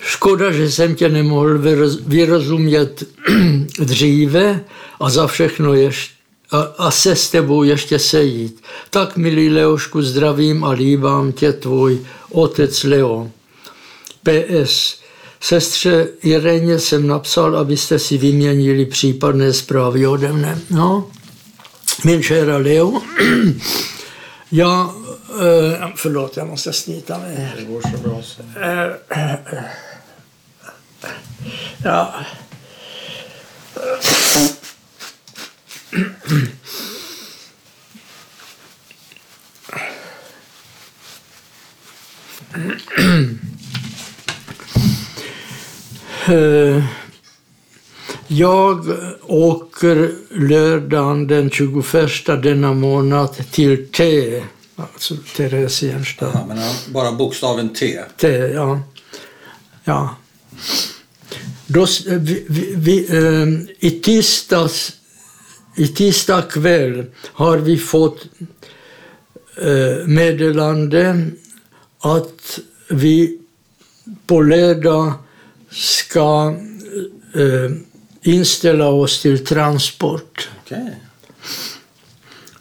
[0.00, 3.04] Škoda, že jsem tě nemohl vyroz- vyrozumět
[3.78, 4.64] dříve
[5.00, 6.22] a za všechno ještě
[6.52, 8.62] a, a se s tebou ještě sejít.
[8.90, 13.30] Tak, milý Leošku, zdravím a líbám tě, tvůj otec Leo.
[14.22, 15.02] PS.
[15.40, 20.58] Sestře Ireně jsem napsal, abyste si vyměnili případné zprávy ode mne.
[20.70, 21.10] No,
[22.04, 23.02] min kära Leo.
[24.52, 24.94] Jag,
[25.32, 27.52] eh, förlåt, jag måste slita mig.
[27.56, 28.42] Det går så bra så.
[31.84, 32.14] Ja.
[46.28, 46.84] Eh,
[48.26, 48.86] Jag
[49.26, 54.42] åker lördagen den 21 denna månad till T,
[54.92, 56.30] alltså Theresienstadt.
[56.34, 58.00] Ja, men han- bara bokstaven T.
[58.20, 58.80] Det, ja.
[59.84, 60.16] ja.
[61.66, 62.44] Då, s- vi,
[62.76, 64.92] vi, ehm, I tisdags
[65.76, 68.24] i tisdag kväll har vi fått
[69.62, 71.26] eh, meddelande
[71.98, 72.58] att
[72.90, 73.38] vi
[74.26, 75.12] på lördag
[75.70, 76.56] ska
[77.34, 77.70] eh,
[78.22, 80.48] inställa oss till transport.
[80.64, 80.96] Okej.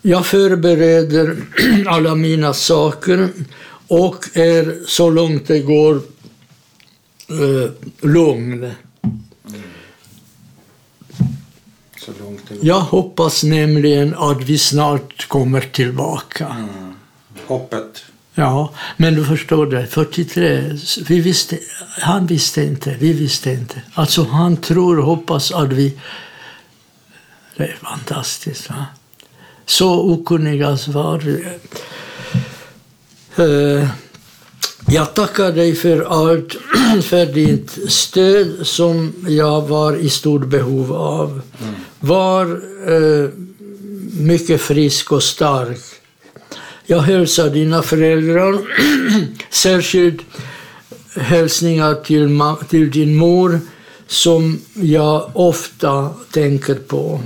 [0.02, 1.38] Jag förbereder
[1.88, 3.30] alla mina saker
[3.88, 5.96] och är så långt det går
[7.30, 7.72] eh,
[8.02, 8.72] lugn.
[12.06, 12.62] Går.
[12.62, 16.68] Jag hoppas nämligen att vi snart kommer tillbaka.
[17.48, 18.04] Hoppet.
[18.34, 20.78] Ja, men du förstår det, 43,
[21.08, 21.60] vi visste,
[22.00, 23.82] han visste inte, vi visste inte.
[23.94, 26.00] Alltså han tror hoppas att vi...
[27.58, 28.70] Det är fantastiskt.
[28.70, 28.86] Va?
[29.78, 31.20] Så okunniga var.
[33.36, 33.88] Eh,
[34.88, 36.52] Jag tackar dig för allt,
[37.04, 41.42] för ditt stöd som jag var i stort behov av.
[42.00, 42.46] Var
[42.94, 43.30] eh,
[44.20, 45.80] mycket frisk och stark.
[46.86, 48.58] Jag hälsar dina föräldrar,
[49.50, 50.22] särskilt
[51.16, 53.60] hälsningar till, till din mor
[54.08, 57.22] som jag ofta tänker på.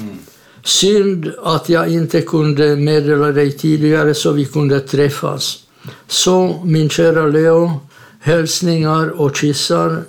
[0.65, 5.59] Synd att jag inte kunde meddela dig tidigare så vi kunde träffas.
[6.07, 7.79] Så min kära Leo,
[8.19, 10.03] hälsningar och kyssar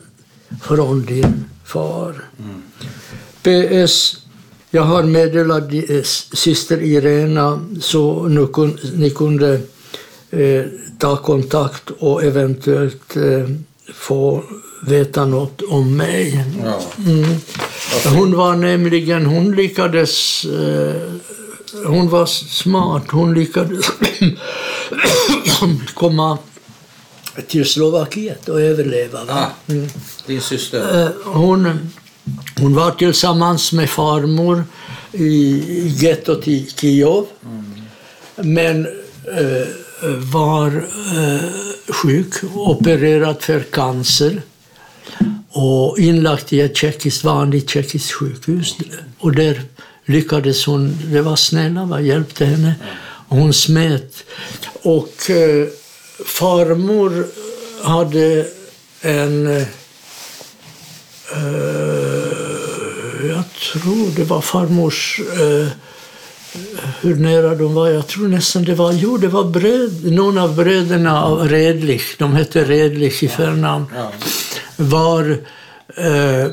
[0.63, 2.15] från din far.
[3.43, 4.17] PS.
[4.71, 6.03] Jag har meddelat eh,
[6.33, 9.61] syster Irena så nu kun, ni kunde
[10.31, 10.65] eh,
[10.99, 13.51] ta kontakt och eventuellt eh,
[13.95, 14.45] få
[14.83, 16.45] veta något om mig.
[17.07, 17.25] Mm.
[18.17, 21.03] Hon var nämligen, hon lyckades, eh,
[21.87, 23.87] hon var smart, hon lyckades
[25.95, 26.39] komma
[27.49, 29.25] till Slovakiet och överleva.
[29.25, 29.51] Va?
[29.67, 29.73] Ah,
[30.27, 31.03] din syster.
[31.05, 31.91] Eh, Hon,
[32.57, 34.65] hon var tillsammans med farmor
[35.13, 37.25] i gettot i Kiev.
[38.37, 38.87] Men
[39.39, 39.67] eh,
[40.33, 40.67] var
[41.17, 41.41] eh,
[41.89, 44.43] sjuk, opererad för cancer
[45.51, 48.77] och inlagt i ett tjeckiskt, vanligt tjeckiskt sjukhus.
[49.19, 49.63] Och där
[50.05, 52.75] lyckades hon, det var snälla, va, hjälpte henne.
[53.29, 54.25] Hon smet.
[54.83, 55.67] Och eh,
[56.25, 57.27] farmor
[57.83, 58.47] hade
[59.01, 59.67] en eh,
[63.29, 65.21] jag tror det var farmors...
[65.41, 65.69] eh,
[67.01, 67.89] hur nära de var.
[67.89, 68.93] Jag tror nästan det var...
[68.93, 74.13] Jo, det var bröd, någon av bröderna av Redlich, de hette Redlich i förnamn, Ja.
[74.77, 75.31] Var
[75.97, 76.51] eh,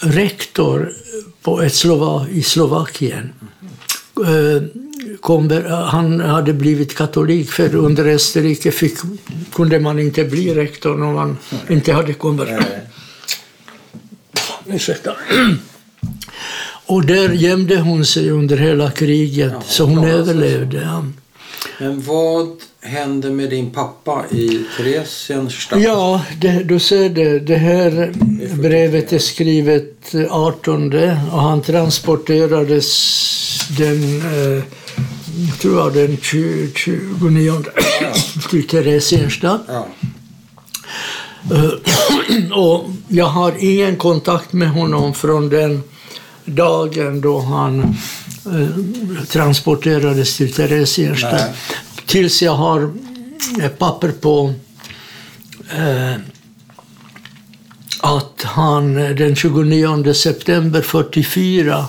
[0.00, 0.92] rektor
[1.42, 3.32] på ett Slova, i Slovakien.
[4.26, 4.62] Eh,
[5.20, 8.94] konver- han hade blivit katolik, för under Österrike fick,
[9.52, 11.38] kunde man inte bli rektor om man
[11.68, 12.66] inte hade konverterat.
[14.66, 15.16] Ursäkta.
[16.86, 20.80] Och där gömde hon sig under hela kriget, Ja, så hon sig överlevde.
[20.82, 21.04] Ja.
[21.78, 22.48] Men vad
[22.80, 25.82] hände med din pappa i Theresienstadt?
[25.82, 27.38] Ja, det, du ser det.
[27.38, 28.12] Det här
[28.62, 30.92] brevet är skrivet 18
[31.32, 32.88] och han transporterades
[33.78, 34.62] den, eh,
[35.48, 37.64] jag tror jag den 20, 29
[38.50, 39.62] till Theresienstadt.
[39.68, 39.86] Ja.
[41.50, 45.82] Eh, och jag har ingen kontakt med honom från den
[46.44, 47.96] dagen då han
[48.46, 51.50] eh, transporterades till Theresienstadt.
[52.06, 52.92] Tills jag har
[53.62, 54.54] ett papper på
[55.76, 56.14] eh,
[58.00, 61.86] att han eh, den 29 september 44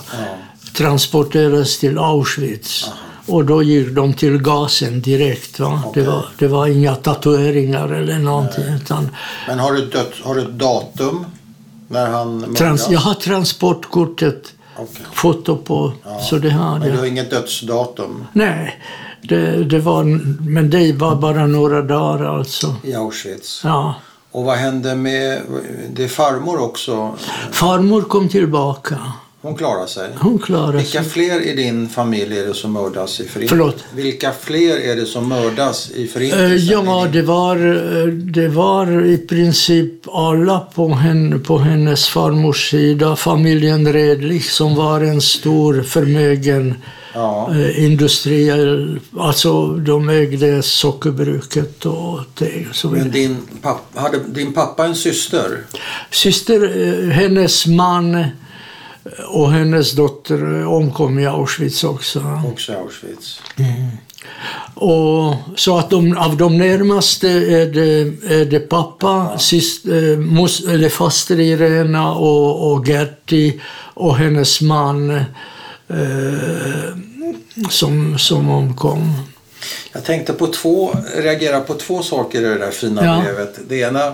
[0.72, 2.90] transporterades till Auschwitz.
[3.26, 5.60] Och då gick de till gasen direkt.
[5.60, 5.82] Va?
[5.84, 6.02] Okej.
[6.02, 8.64] Det, var, det var inga tatueringar eller någonting.
[8.64, 9.08] Utan
[9.48, 11.26] Men har du, dött, har du ett datum
[11.88, 15.06] när han trans, jag har transportkortet, Okej.
[15.12, 15.92] foto på,
[16.30, 18.80] så det har Men du har inget dödsdatum Nej,
[19.22, 20.04] det, det var,
[20.50, 22.74] men det var bara några dagar alltså.
[22.82, 23.60] i Auschwitz?
[23.64, 23.94] Ja.
[24.30, 25.42] Och vad hände med...
[25.90, 27.14] Det farmor också.
[27.52, 28.98] Farmor kom tillbaka.
[29.46, 30.08] Hon klarar sig.
[30.20, 31.10] Hon klarade Vilka sig.
[31.12, 33.48] fler i din familj är det som mördas i förintelsen?
[33.48, 33.84] Förlåt?
[33.94, 36.66] Vilka fler är det som mördas i förintelsen?
[36.84, 42.08] Ja, I din- det var, eh, det var i princip alla på, henne, på hennes
[42.08, 43.16] farmors sida.
[43.16, 46.74] Familjen Redlich som var en stor förmögen
[47.14, 47.50] Ja.
[47.54, 49.00] eh, industriell...
[49.18, 52.66] Alltså de ägde sockerbruket och det.
[52.72, 53.12] Så Men vidare.
[53.12, 55.58] din pappa, hade din pappa en syster?
[56.10, 56.62] Syster,
[57.04, 58.24] eh, hennes man
[59.28, 62.40] och hennes dotter omkom i Auschwitz också.
[62.52, 63.40] Också Auschwitz.
[64.74, 68.00] Och, så att de, av de närmaste är det,
[68.34, 73.60] är det pappa, syst, eh, mos, eller faster Irena och, och Gerti
[73.94, 75.24] och hennes man eh,
[77.70, 79.12] som, som omkom.
[79.92, 83.22] Jag tänkte på två, reagera på två saker i det där fina Ja.
[83.24, 83.58] brevet.
[83.68, 84.12] Det ena,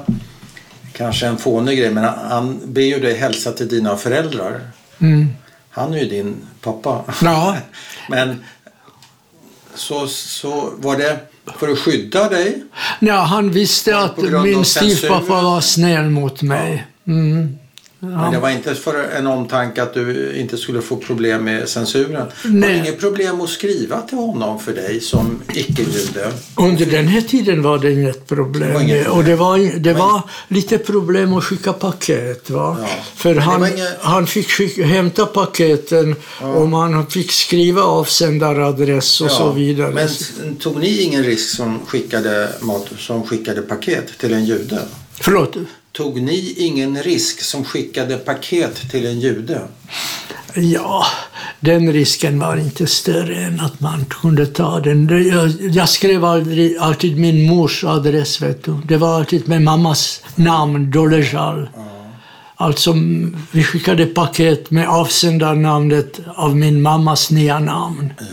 [0.93, 4.61] kanske en fånig grej, men han, han ber ju dig hälsa till dina föräldrar.
[4.99, 5.28] Mm.
[5.70, 7.05] Han är ju din pappa.
[7.22, 7.57] Ja.
[8.09, 8.45] Men
[9.74, 11.18] så, så var det
[11.59, 12.62] för att skydda dig?
[12.99, 16.86] Ja, han visste att min styvpappa var snäll mot mig.
[17.07, 17.59] Mm.
[18.05, 22.12] Men det var inte för en omtanke att du inte skulle få problem med censuren?
[22.12, 22.78] Var det Nej.
[22.78, 26.32] inget problem att skriva till honom för dig som icke-jude?
[26.57, 28.68] Under den här tiden var det inget problem.
[28.68, 29.18] Det var inget problem.
[29.18, 32.50] Och det var, det var lite problem att skicka paket.
[32.50, 32.76] Va?
[32.80, 32.88] Ja.
[33.14, 39.53] För han, inget- han fick skicka, hämta paketen och man fick skriva avsändaradress och så
[39.53, 39.90] vidare.
[39.94, 40.09] Men
[40.57, 44.78] tog ni ingen risk som skickade, mat, som skickade paket till en jude?
[45.20, 45.57] Förlåt?
[45.93, 49.61] Tog ni ingen risk som skickade paket till en jude?
[50.55, 51.07] Ja,
[51.61, 55.26] den risken var inte större än att man kunde ta den.
[55.28, 58.43] Jag, jag skrev aldrig, alltid min mors adress.
[58.43, 58.74] Vet du.
[58.84, 61.68] Det var alltid med mammas namn, Dolejal.
[62.57, 68.12] Alltså, m- vi skickade paket med avsändarnamnet av min mammas nya namn.
[68.18, 68.24] Ja,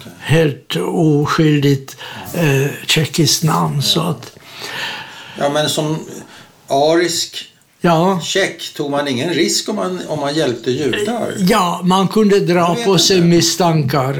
[0.00, 0.12] okej.
[0.20, 1.96] Helt oskyldigt
[2.34, 3.82] eh, tjeckiskt namn.
[3.82, 4.32] Så att,
[5.38, 5.98] ja men som
[6.68, 11.34] arisk ja, tjeck tog man ingen risk om man, om man hjälpte judar?
[11.38, 13.28] ja, man kunde dra på sig inte.
[13.28, 14.10] misstankar.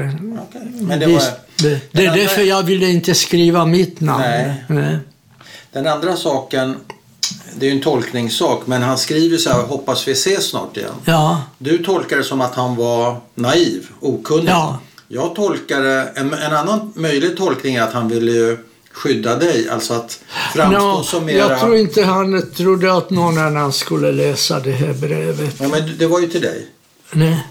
[0.49, 0.61] Okej.
[0.81, 1.21] Men det var,
[1.57, 4.21] det, det är andra- därför jag ville inte skriva mitt namn.
[4.21, 4.63] Nej.
[4.67, 4.97] Nej.
[5.71, 6.75] den andra saken,
[7.55, 10.91] det är ju en tolkningssak, men han skriver så här, hoppas vi ses snart igen.
[11.05, 14.49] Ja, Du tolkar det som att han var naiv, okunnig.
[14.49, 14.79] Ja.
[15.07, 18.57] Jag tolkar det, en, en annan möjlig tolkning är att han ville ju
[18.97, 20.19] skydda dig, alltså att
[20.53, 21.37] framstå Nå, som mera...
[21.37, 25.55] jag tror inte han trodde att någon annan skulle läsa det här brevet.
[25.59, 26.67] Ja, men det var ju till dig.
[27.11, 27.47] Nej.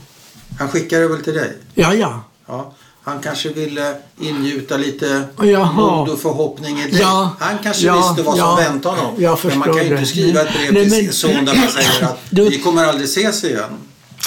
[0.59, 1.53] Han skickade det väl till dig?
[1.75, 2.25] Ja, ja.
[2.47, 2.75] Ja.
[3.03, 5.73] Han kanske ville ingjuta lite Jaha.
[5.73, 7.01] mod och förhoppning i dig.
[7.01, 8.57] Ja, Han kanske ja, visste vad som ja.
[8.57, 9.39] väntade honom.
[9.43, 12.05] Men man kan ju inte skriva ett brev Nej, till sin son där man säger
[12.05, 13.71] att Du- vi kommer aldrig ses igen.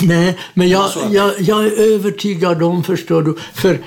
[0.01, 3.79] Nej, men jag, jag, jag är övertygad om, förstår du, för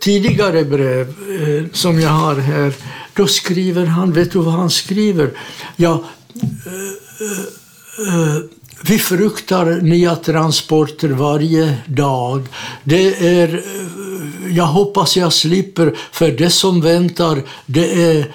[0.00, 2.74] tidigare brev eh, som jag har här,
[3.14, 5.30] då skriver han, vet du vad han skriver?
[5.76, 6.04] Ja,
[6.34, 8.36] eh, eh,
[8.84, 12.48] vi fruktar nya transporter varje dag.
[12.84, 18.34] Det är, eh, jag hoppas jag slipper, för det som väntar, det är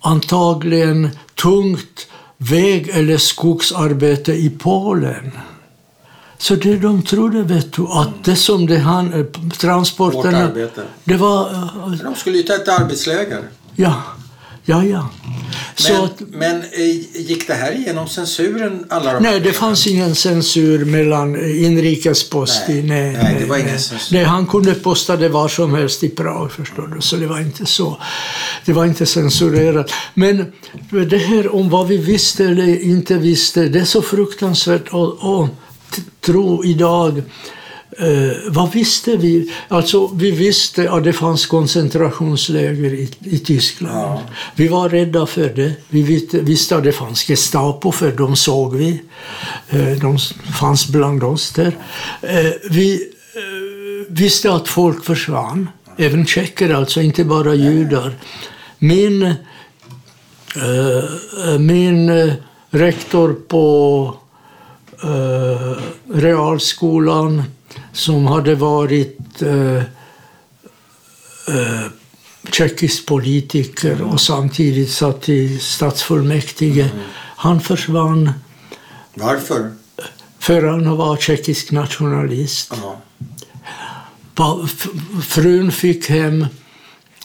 [0.00, 2.06] antagligen tungt
[2.36, 5.32] väg eller skogsarbete i Polen.
[6.38, 9.24] Så det de trodde, vet du, att det som det han, eh,
[9.58, 10.50] transporterna...
[11.04, 11.50] Det var...
[11.52, 13.42] eh, De skulle ju ta ett arbetsläger.
[13.76, 14.02] Ja,
[14.66, 15.08] Ja, ja.
[15.88, 18.84] Men, att, men eh, gick det här igenom censuren?
[18.90, 22.82] Alla de nej, det fanns ingen censur mellan inrikespost Nej.
[22.82, 24.16] Nej, nej, det var ingen censur.
[24.16, 27.00] Nej, han kunde posta det var som helst i Prag, förstår du.
[27.00, 27.98] Så det var inte så.
[28.64, 29.90] Det var inte censurerat.
[30.14, 30.52] Men
[31.10, 35.54] det här om vad vi visste eller inte visste, det är så fruktansvärt att t-
[36.20, 37.22] tro idag.
[37.98, 39.52] Eh, vad visste vi?
[39.68, 43.96] Alltså, vi visste att det fanns koncentrationsläger i, i Tyskland.
[43.98, 44.22] Ja.
[44.54, 45.72] Vi var rädda för det.
[45.88, 49.02] Vi visste, visste att det fanns Gestapo, för de såg vi.
[49.68, 50.18] Eh, De
[50.60, 51.76] fanns bland oss där.
[52.22, 52.94] Eh, Vi
[53.34, 55.68] eh, visste att folk försvann.
[55.96, 58.14] Även tjecker, alltså inte bara judar.
[58.78, 59.32] Min, eh,
[61.58, 62.32] min eh,
[62.70, 64.16] rektor på
[65.04, 65.76] eh,
[66.14, 67.42] realskolan
[67.92, 69.82] som hade varit eh, eh,
[72.52, 76.90] tjeckisk politiker och samtidigt satt i stadsfullmäktige.
[77.36, 78.30] Han försvann
[79.14, 79.72] Varför?
[80.38, 82.72] för han var tjeckisk nationalist.
[84.64, 84.86] F-
[85.22, 86.46] Frun fick hem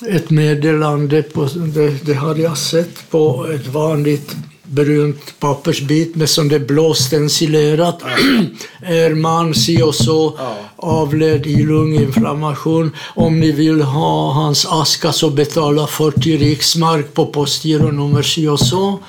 [0.07, 4.35] ett meddelande, på, det, det hade jag sett på ett vanligt
[4.69, 8.01] brunt pappersbit med som det blå stencilerat.
[8.81, 10.39] är man si och så
[10.75, 12.91] avled i lunginflammation.
[13.15, 18.99] Om ni vill ha hans aska så betala 40 riksmark på postgironummer si och så.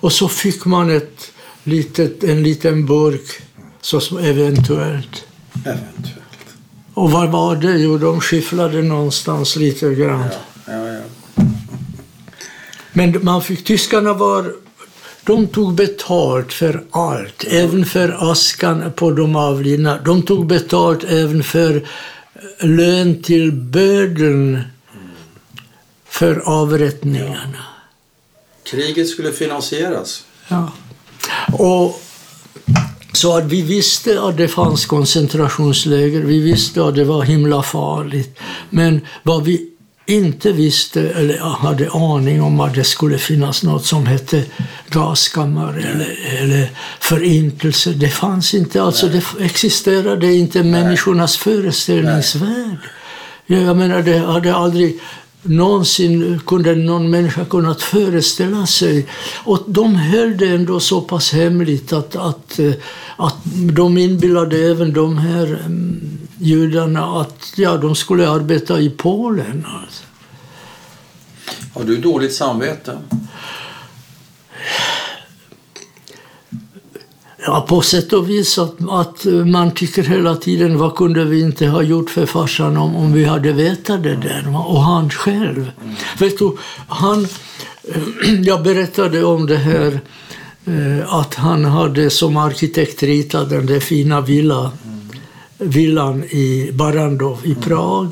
[0.00, 1.30] Och så fick man ett
[1.64, 3.40] litet, en liten burk
[3.80, 5.24] så som eventuellt.
[5.64, 6.18] Eventuellt.
[6.94, 7.78] Och vad var det?
[7.78, 10.24] Jo, de skifflade någonstans lite grann.
[10.66, 11.00] Ja, ja, ja.
[12.92, 14.54] Men man fick, tyskarna var,
[15.28, 19.98] de tog betalt för allt, även för askan på de avlidna.
[20.04, 21.88] De tog betalt även för
[22.60, 24.60] lön till bödeln
[26.08, 27.64] för avrättningarna.
[28.62, 30.24] Kriget skulle finansieras.
[30.48, 30.72] Ja.
[31.52, 32.02] Och
[33.12, 38.38] så att vi visste att det fanns koncentrationsläger, vi visste att det var himla farligt.
[38.70, 39.70] Men vad vi
[40.08, 44.44] inte visste eller hade aning om att det skulle finnas något som hette
[44.90, 47.90] gaskammare eller, eller förintelse.
[47.90, 52.78] Det fanns inte, alltså det existerade inte i människornas föreställningsvärld.
[53.46, 55.00] Ja, Jag menar, det hade aldrig
[55.42, 59.06] någonsin kunde någon människa kunnat föreställa sig.
[59.44, 62.72] Och de höll det ändå så pass hemligt att, att, eh,
[63.16, 63.36] att
[63.72, 69.66] de inbillade även de här mm, judarna att ja, de skulle arbeta i Polen.
[69.82, 70.04] Alltså.
[71.74, 72.98] Har du dåligt samvete?
[77.46, 81.66] Ja, på sätt och vis att, att man tycker hela tiden vad kunde vi inte
[81.66, 84.54] ha gjort för farsan om, om vi hade vetat det där.
[84.68, 85.70] Och han själv.
[86.18, 86.56] Vet du,
[86.88, 87.28] han,
[88.44, 90.00] jag berättade om det här
[90.64, 94.72] eh, att han hade som arkitekt ritat den där fina villa,
[95.58, 98.06] villan i Barandov i Prag.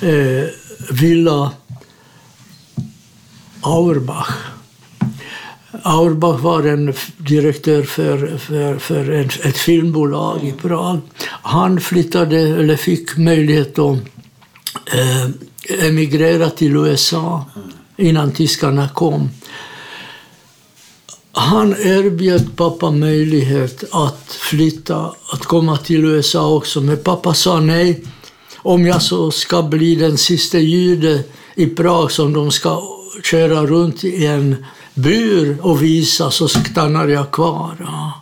[0.00, 0.44] Eh,
[0.90, 1.50] villa
[3.60, 4.30] Auerbach.
[5.82, 11.00] Auerbach var en direktör för, för, för ett, ett filmbolag i Prag.
[11.42, 13.98] Han flyttade, eller fick möjlighet att
[14.94, 15.30] eh,
[15.86, 17.44] emigrera till USA
[17.96, 19.30] innan tyskarna kom.
[21.38, 26.80] Han erbjöd pappa möjlighet att flytta, att komma till USA också.
[26.80, 28.04] Men pappa sa nej.
[28.56, 31.24] Om jag så ska bli den sista jude
[31.54, 32.82] i Prag som de ska
[33.24, 34.64] köra runt i en
[34.94, 37.76] bur och visa så stannar jag kvar.
[37.80, 38.12] Ja.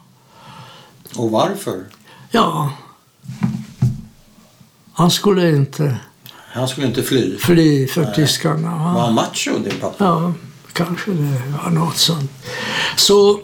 [1.17, 1.85] Och varför?
[2.31, 2.73] ja.
[4.93, 5.97] Han skulle inte
[6.33, 7.39] Han skulle inte fly.
[7.39, 8.71] fly för tyskarna.
[8.71, 9.01] Var va?
[9.01, 10.05] han macho, din pappa?
[10.05, 10.33] Ja,
[10.75, 12.31] kanske det var något sånt.
[12.97, 13.41] Så,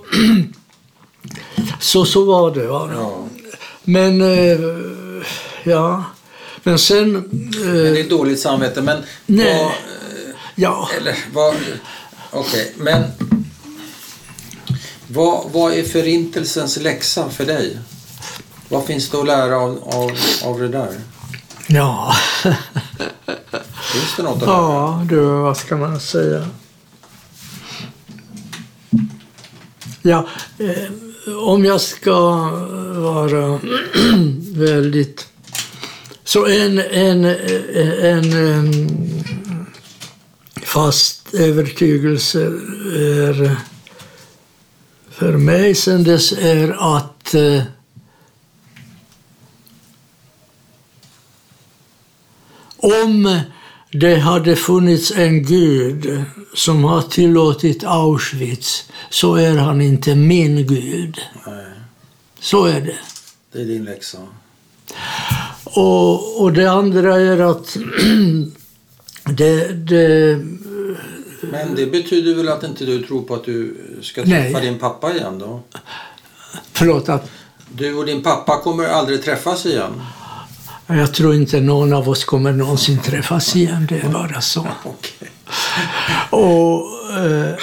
[1.81, 2.67] så, så var det.
[2.67, 2.91] Va?
[2.95, 3.25] Ja.
[3.85, 4.61] Men, eh,
[5.65, 6.05] ja.
[6.63, 7.13] Men sen...
[7.13, 8.83] Men det Eh, är dåligt samvete.
[8.83, 9.63] Men Nej.
[9.65, 9.73] vad...
[10.55, 11.55] ja, Eller vad...
[12.31, 13.05] Okej, men...
[15.07, 17.79] Vad, vad är förintelsens läxa för dig?
[18.69, 20.11] Vad finns det att lära av, av,
[20.45, 21.01] av det där?
[21.67, 22.15] ja.
[23.93, 24.57] Finns det något att lära?
[24.57, 26.47] ja, du, vad ska man säga?
[30.03, 30.27] Ja,
[30.59, 30.93] eh,
[31.39, 32.21] om jag ska
[32.95, 33.61] vara
[34.55, 35.27] väldigt...
[36.25, 38.89] Så en, en, eh, en, en
[40.63, 42.53] fast övertygelse
[42.97, 43.53] är eh,
[45.11, 47.63] för mig sen dess är att eh,
[52.77, 53.41] om
[53.93, 61.19] det hade funnits en gud som har tillåtit Auschwitz, så är han inte min gud.
[61.47, 61.65] Nej,
[62.41, 62.97] Så är det.
[63.53, 64.19] det är din läxa.
[65.65, 67.77] Och, och det andra är att
[69.25, 70.39] det, det,
[71.41, 74.43] Men det betyder väl att inte du tror på att du ska Nej.
[74.53, 75.61] träffa din pappa igen då?
[76.73, 77.31] förlåt att
[77.73, 80.03] Du och din pappa kommer aldrig träffas igen?
[80.99, 84.69] Jag tror inte någon av oss kommer någonsin träffas igen, det är bara så.
[86.31, 86.87] Och
[87.19, 87.55] eh,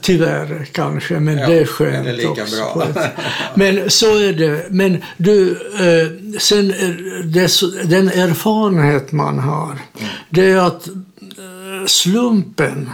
[0.00, 2.86] tyvärr kanske, men Ja, det är men skönt det är lika också.
[3.54, 4.66] Men så är det.
[4.70, 9.64] Men du, eh, sen är det, den erfarenhet man har,
[9.98, 10.10] Mm.
[10.30, 12.90] det är att eh, slumpen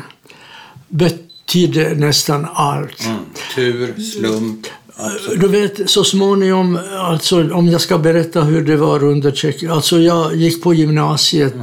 [0.89, 3.05] betyder nästan allt.
[3.07, 3.19] Mm.
[3.55, 4.67] Tur, slump.
[5.03, 5.41] Absolut.
[5.41, 9.73] Du vet, så småningom, alltså, om jag ska berätta hur det var under Tjeckien.
[9.73, 11.55] Alltså jag gick på gymnasiet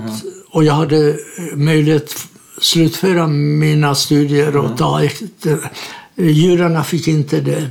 [0.49, 1.15] och jag hade
[1.55, 2.27] möjlighet att
[2.63, 5.71] slutföra mina studier och ta efter.
[6.15, 7.69] Judarna fick inte det.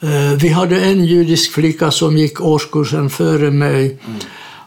[0.00, 3.98] Eh, Vi hade en judisk flicka som gick årskursen före mig.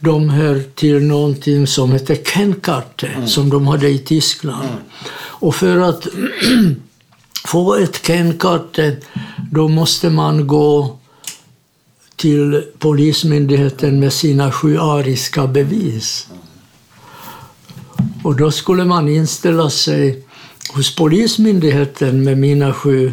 [0.00, 4.68] de här till någonting som heter Kenkarte, som de hade i Tyskland.
[5.16, 6.06] Och för att
[7.46, 8.96] få ett Kenkarte,
[9.52, 10.98] då måste man gå
[12.16, 16.26] till Polismyndigheten med sina sju ariska bevis.
[18.22, 20.22] Och då skulle man inställa sig
[20.72, 23.12] hos Polismyndigheten med mina sju,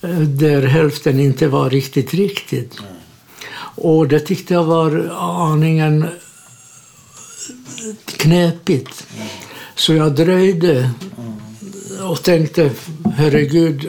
[0.00, 2.78] eh, där hälften inte var riktigt riktigt.
[3.76, 5.10] Och det tyckte jag var
[5.52, 6.06] aningen
[8.06, 9.06] knepigt.
[9.74, 10.90] Så jag dröjde
[12.02, 12.70] och tänkte,
[13.16, 13.86] herregud,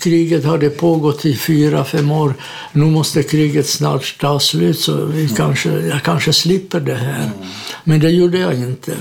[0.00, 2.34] kriget hade pågått i fyra, fem år.
[2.72, 7.30] Nu måste kriget snart ta slut, så vi kanske, jag kanske slipper det här.
[7.84, 8.92] Men det gjorde jag inte.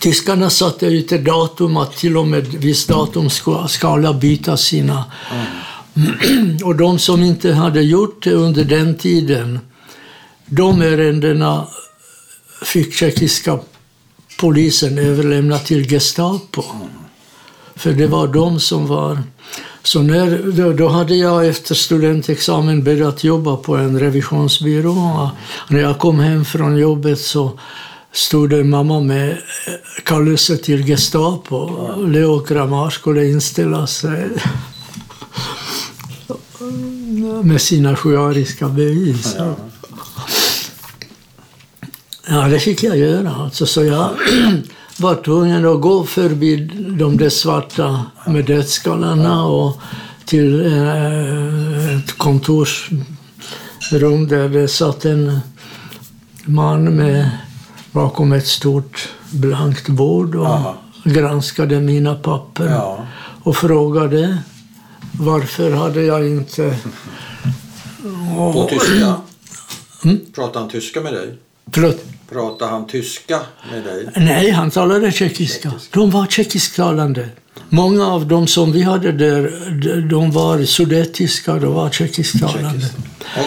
[0.00, 4.56] Tyskarna satte ut ett datum att till och med visst datum ska, ska alla byta
[4.56, 5.04] sina.
[6.64, 9.60] Och de som inte hade gjort det under den tiden,
[10.46, 11.66] de ärendena
[12.64, 13.58] fick tjeckiska
[14.40, 16.64] polisen överlämna till Gestapo.
[17.76, 19.22] För det var de som var...
[19.82, 25.30] Så när, då, då hade jag efter studentexamen börjat jobba på en revisionsbyrå.
[25.68, 27.58] När jag kom hem från jobbet så
[28.12, 29.36] stod det mamma med eh,
[30.04, 31.92] kallelse till Gestapo.
[32.06, 34.28] Leo Kramar skulle inställa sig
[37.42, 39.34] med sina sjuariska bevis.
[39.38, 39.54] Ja.
[42.30, 43.34] Ja, det fick jag göra.
[43.34, 44.10] Alltså, så jag
[44.98, 46.56] var tvungen att gå förbi
[46.98, 49.80] de där svarta med dödsskallarna och
[50.24, 53.08] till eh, ett kontorsrum
[54.28, 55.40] där det satt en
[56.44, 57.30] man med,
[57.98, 60.76] bakom ett stort blankt bord och Aha.
[61.04, 63.06] granskade mina papper Ja.
[63.42, 64.38] och frågade
[65.12, 66.76] varför hade jag inte...
[68.36, 69.14] På tyska?
[70.04, 70.20] Mm.
[70.34, 71.38] Pratar han tyska med dig?
[71.72, 72.04] Förlåt.
[72.30, 73.40] Pratar han tyska
[73.72, 74.08] med dig?
[74.16, 75.72] Nej, han talade tjeckiska.
[75.90, 77.28] De var tjeckisktalande.
[77.68, 79.42] Många av dem som vi hade där,
[80.10, 82.86] de- var sudetiska, de var tjeckisktalande.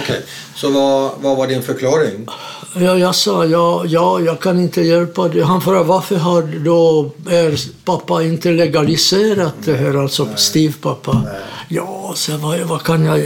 [0.01, 0.21] Okej,
[0.55, 2.27] så vad, vad var din förklaring?
[2.73, 5.41] Ja, jag sa ja, ja, jag kan inte hjälpa dig.
[5.41, 11.23] Han frågade varför har då er pappa inte legaliserat det här, alltså styvpappa?
[11.67, 13.19] Ja, så vad, vad kan jag...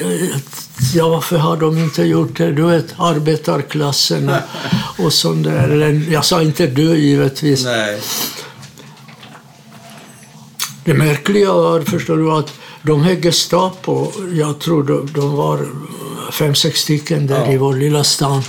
[0.93, 2.51] Ja, varför har de inte gjort det?
[2.51, 4.35] Du vet, arbetarklassen och,
[5.05, 5.69] och sånt där.
[5.69, 7.65] Eller, Jag sa inte du givetvis.
[7.65, 8.01] Nej.
[10.85, 15.67] Det märkliga var, förstår du, att de här Gestapo, jag tror de, de var
[16.31, 17.51] fem, sex stycken där Ja.
[17.51, 18.43] i vår lilla stan.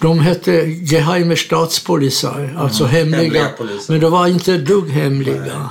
[0.00, 3.18] De hette Geheime Staatspolizei, alltså hemliga.
[3.20, 3.24] Mm.
[3.24, 3.92] Hemliga poliser.
[3.92, 5.70] Men de var inte dugg hemliga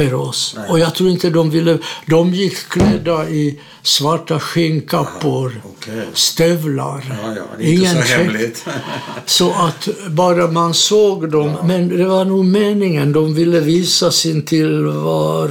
[0.00, 0.56] för oss.
[0.68, 1.78] Och jag tror inte de ville...
[2.06, 6.06] De gick klädda i svarta skinnkappor, okej.
[6.14, 7.18] stövlar.
[7.22, 8.66] Ja, ja, det är inte så hemligt.
[9.26, 14.42] Så att bara man såg dem, men det var nog meningen, de ville visa sin
[14.44, 15.48] tillvar,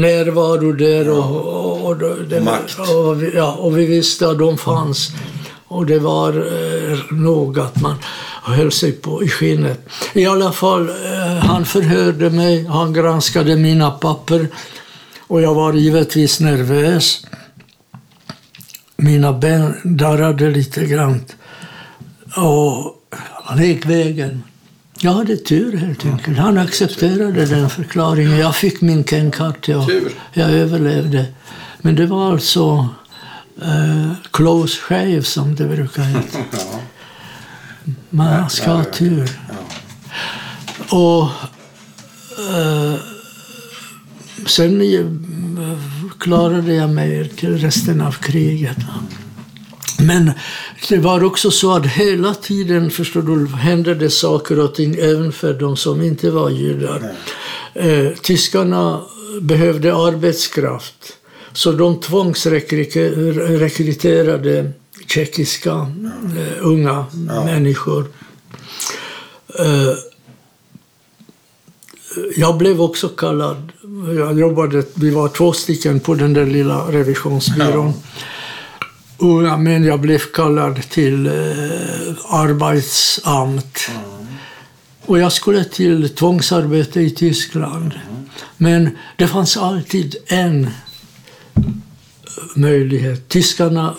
[0.00, 1.96] närvaro där och, och, och,
[2.28, 2.78] det, Makt.
[2.78, 5.08] och, ja, och vi visste att de fanns.
[5.68, 7.94] Och det var eh, nog att man
[8.42, 9.88] höll sig på i skinnet.
[10.12, 14.48] I alla fall, eh, han förhörde mig, han granskade mina papper
[15.20, 17.26] och jag var givetvis nervös.
[18.96, 21.24] Mina ben darrade lite grann.
[22.36, 22.96] Och
[23.44, 24.42] han gick vägen.
[25.00, 26.38] Jag hade tur helt enkelt.
[26.38, 28.38] Han accepterade den förklaringen.
[28.38, 30.12] Jag fick min kenkarte och Tur.
[30.32, 31.24] jag överlevde.
[31.78, 32.88] Men det var alltså
[33.62, 36.38] eh, close shave som det brukar heta.
[38.10, 39.30] Man ska ha tur.
[40.90, 41.22] Och
[42.50, 42.94] eh,
[44.46, 45.06] sen eh,
[46.18, 48.76] klarade jag mig till resten av kriget.
[49.98, 50.32] Men
[50.88, 55.32] det var också så att hela tiden förstår du, hände det saker och ting även
[55.32, 57.12] för de som inte var judar.
[57.74, 59.00] Eh, tyskarna
[59.40, 61.16] behövde arbetskraft.
[61.52, 64.72] Så de tvångsrekryterade
[65.10, 65.70] tjeckiska
[66.36, 67.06] eh, unga
[67.44, 68.06] människor.
[69.58, 69.94] Eh,
[72.36, 73.72] jag blev också kallad.
[74.18, 77.92] Jag jobbade, vi var två stycken på den där lilla revisionsbyrån.
[79.18, 81.32] Unga män, jag blev kallad till eh,
[82.28, 83.90] arbetsamt.
[85.06, 87.92] Och jag skulle till tvångsarbete i Tyskland.
[88.56, 90.70] Men det fanns alltid en
[92.56, 93.28] möjlighet.
[93.28, 93.94] Tyskarna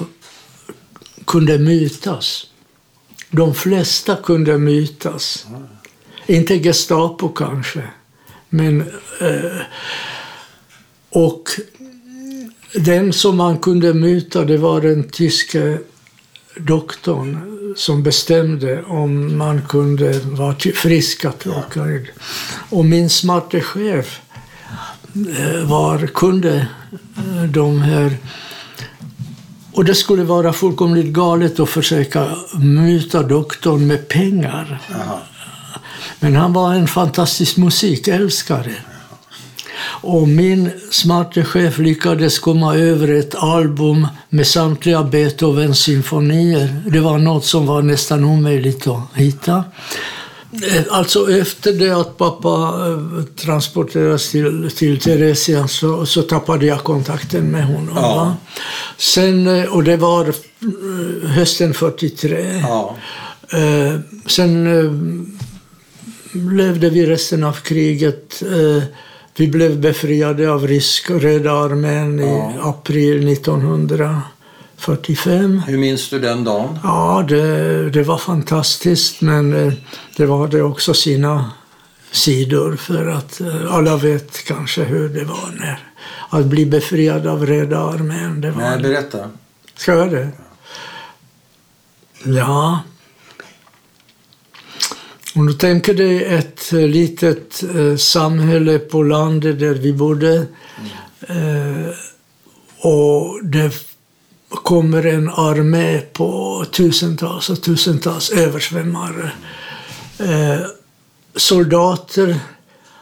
[1.26, 2.48] kunde mytas.
[3.30, 5.46] De flesta kunde mytas.
[6.26, 7.84] Inte Gestapo kanske.
[8.50, 8.82] Men,
[9.22, 9.62] eh,
[11.10, 11.50] och
[12.76, 15.78] den som man kunde myta det var den tyske
[16.56, 22.08] doktorn som bestämde om man kunde vara frisk att åka in.
[22.70, 24.22] Och min smarte chef
[25.38, 26.68] eh, var, kunde
[27.18, 28.18] eh, de här
[29.74, 34.82] och det skulle vara fullkomligt galet att försöka muta doktorn med pengar.
[36.20, 38.76] Men han var en fantastisk musikälskare.
[39.84, 46.82] Och min smarte chef lyckades komma över ett album med samtliga Beethovens symfonier.
[46.86, 49.64] Det var något som var nästan omöjligt att hitta.
[50.54, 52.50] Eh, Alltså efter det att pappa
[52.88, 57.94] eh, transporterades till, till Theresia så, så tappade jag kontakten med honom.
[57.96, 58.16] Ja.
[58.16, 58.38] va.
[58.98, 60.34] Sen, eh, och det var
[61.28, 62.60] hösten 43.
[62.62, 62.96] Ja.
[63.54, 64.92] Eh, sen eh,
[66.54, 68.42] levde vi resten av kriget.
[68.42, 68.84] Eh,
[69.36, 73.38] vi blev befriade av ryska Röda armén i april
[74.82, 75.60] 1945.
[75.68, 76.80] Hur minns du den dagen?
[76.84, 79.74] Ja, det, det var fantastiskt, men eh,
[80.18, 81.52] det var det också sina
[82.12, 85.80] sidor för att eh, alla vet kanske hur det var när
[86.30, 88.42] att bli befriad av Röda armén.
[88.42, 89.30] Det var Nej, berätta.
[89.76, 90.30] Ska jag det?
[92.24, 92.80] Ja.
[95.36, 100.46] Om du tänker dig ett litet eh, samhälle på landet där vi bodde
[101.28, 101.88] eh,
[102.78, 103.91] och det
[104.52, 109.32] kommer en armé på tusentals och tusentals översvämmare.
[110.18, 110.66] Eh,
[111.36, 112.40] soldater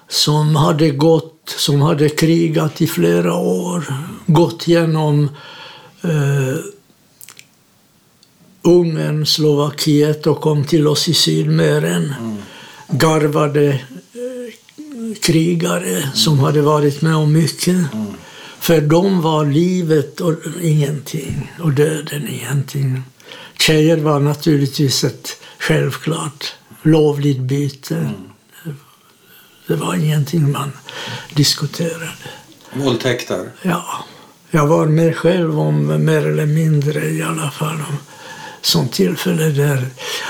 [0.08, 3.94] som hade gått, som hade krigat i flera år,
[4.26, 5.24] gått genom
[6.02, 6.56] eh,
[8.62, 12.14] Ungern, Slovakiet och kom till oss i Sydmären.
[12.88, 13.80] Garvade eh,
[15.22, 17.78] krigare som hade varit med om mycket.
[18.70, 23.04] För dem var livet och ingenting och döden ingenting.
[23.60, 28.12] Tjejer var naturligtvis ett självklart lovligt byte.
[29.68, 30.72] Det var ingenting man
[31.34, 32.10] diskuterade.
[32.74, 33.52] Våldtäkter.
[33.62, 34.06] Ja,
[34.52, 37.76] jag var med själv om mer eller mindre i alla fall.
[37.90, 37.98] Om
[38.62, 39.88] sånt tillfälle där.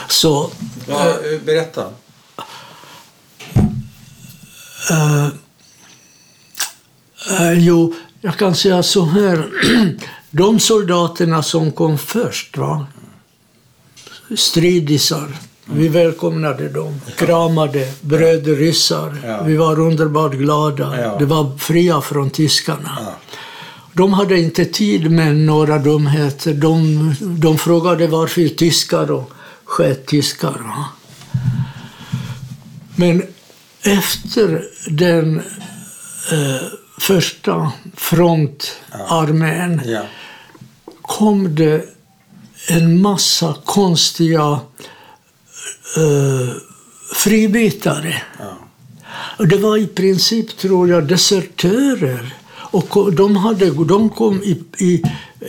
[0.08, 0.52] Så,
[0.88, 1.86] Ja, eh, berätta.
[4.90, 5.28] eh,
[7.32, 9.50] eh, jo, jag kan säga så här.
[10.32, 12.88] De soldaterna som kom först, va?
[14.36, 15.28] stridisar,
[15.66, 19.18] vi välkomnade dem, kramade, bröder ryssar.
[19.26, 19.44] Ja.
[19.44, 21.02] Vi var underbart glada.
[21.02, 21.16] Ja.
[21.20, 22.98] Det var fria från tyskarna.
[23.00, 23.16] Ja.
[23.94, 26.54] De hade inte tid med några dumheter.
[26.54, 29.32] De, de frågade varför tyskar och
[29.66, 30.58] sköt tyskar.
[30.64, 30.86] va.
[32.96, 33.24] Men
[33.82, 35.38] efter den
[36.32, 36.62] eh,
[37.00, 40.02] första frontarmén Ja.
[41.02, 41.86] kom det
[42.68, 44.60] en massa konstiga
[45.98, 46.56] eh,
[47.16, 48.22] fribytare.
[48.40, 49.46] Ja.
[49.46, 52.36] Det var i princip, tror jag, desertörer.
[52.72, 55.04] Och de, hade, de kom i, i,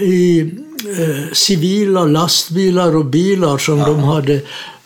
[0.04, 4.40] i eh, civila lastbilar och bilar som de hade.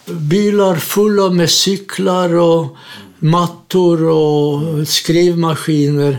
[0.07, 2.77] Bilar fulla med cyklar och
[3.19, 6.19] mattor och skrivmaskiner.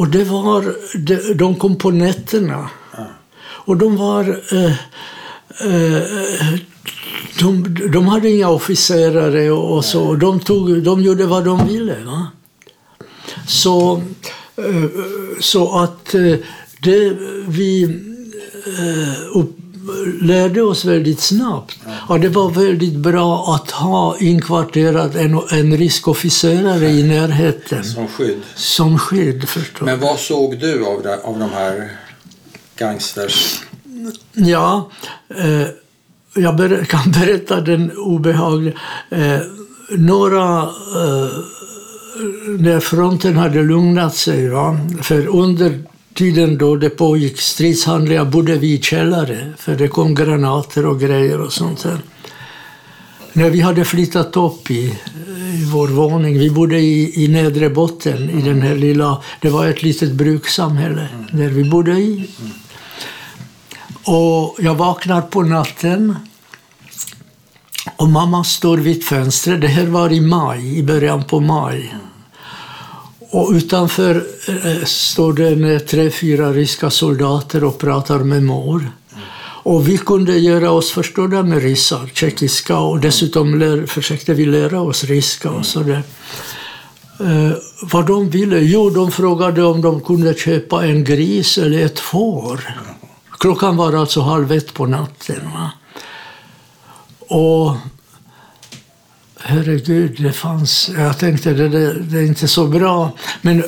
[0.00, 2.70] Och det var, de, de kom på nätterna.
[3.42, 4.40] Och de var...
[4.52, 4.72] Eh,
[5.66, 6.02] eh,
[7.38, 10.14] de, de hade inga officerare och, och så.
[10.14, 12.04] De, tog, de gjorde vad de ville.
[12.04, 12.26] Va?
[13.46, 14.02] Så,
[14.56, 14.84] eh,
[15.40, 16.36] så att eh,
[16.82, 17.16] det
[17.48, 17.82] vi
[18.78, 19.56] eh, upp,
[20.20, 21.78] lärde oss väldigt snabbt.
[22.08, 28.40] Ja, det var väldigt bra att ha inkvarterat en, en riskofficerare i närheten Som skydd.
[28.54, 29.86] som skydd förstås.
[29.86, 31.90] Men vad såg du av, det, av de här
[32.76, 33.60] gangsters?
[34.32, 34.90] Ja,
[35.36, 35.66] eh,
[36.34, 38.74] jag ber kan berätta den obehagliga.
[39.10, 39.38] Eh,
[39.90, 41.28] några, eh,
[42.58, 44.78] när fronten hade lugnat sig, va?
[45.02, 45.78] för under
[46.14, 51.40] tiden då det pågick stridshandlingar bodde vi i källare, för det kom granater och grejer
[51.40, 51.98] och sånt där.
[53.32, 54.98] När vi hade flyttat upp i,
[55.54, 59.66] i vår våning, vi bodde i, i nedre botten i den här lilla, det var
[59.66, 62.30] ett litet brukssamhälle där vi bodde i.
[64.04, 66.16] Och jag vaknar på natten
[67.96, 69.60] och mamma står vid fönstret.
[69.60, 71.94] Det här var i maj, i början på maj.
[73.30, 78.90] Och utanför eh, står det med tre, fyra ryska soldater och pratar med mor.
[79.62, 84.80] Och vi kunde göra oss förstådda med ryssar, tjeckiska och dessutom lär, försökte vi lära
[84.80, 86.02] oss ryska och sådär.
[87.20, 87.52] Eh,
[87.82, 88.58] vad de ville?
[88.58, 92.60] Jo, de frågade om de kunde köpa en gris eller ett får.
[93.38, 95.40] Klockan var alltså halv ett på natten.
[95.54, 95.70] Va?
[97.28, 97.76] Och
[99.42, 100.90] herregud, det fanns...
[100.96, 103.12] Jag tänkte det, det, det är inte så bra.
[103.42, 103.64] Men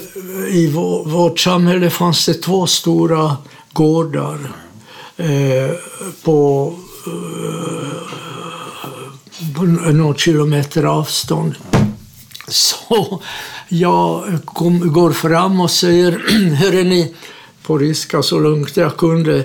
[0.48, 3.36] i vår, vårt samhälle fanns det två stora
[3.72, 4.38] gårdar
[5.16, 5.70] eh,
[6.22, 6.72] på,
[7.06, 7.88] eh,
[9.56, 11.54] på någon kilometer avstånd.
[12.48, 13.22] Så
[13.68, 16.12] jag kom, går fram och säger,
[16.54, 17.14] hörre ni,
[17.62, 19.36] på ryska så långt jag kunde.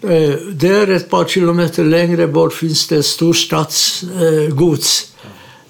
[0.00, 5.02] Eh, där ett par kilometer längre bort finns det ett storstadsgods.
[5.02, 5.08] Eh,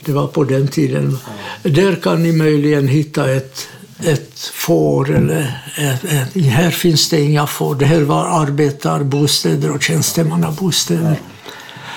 [0.05, 1.19] det var på den tiden.
[1.62, 3.69] Där kan ni möjligen hitta ett,
[4.05, 5.16] ett får.
[5.16, 7.74] Eller ett, ett, här finns det inga får.
[7.74, 11.20] Det här var arbetarbostäder och tjänstemannabostäder.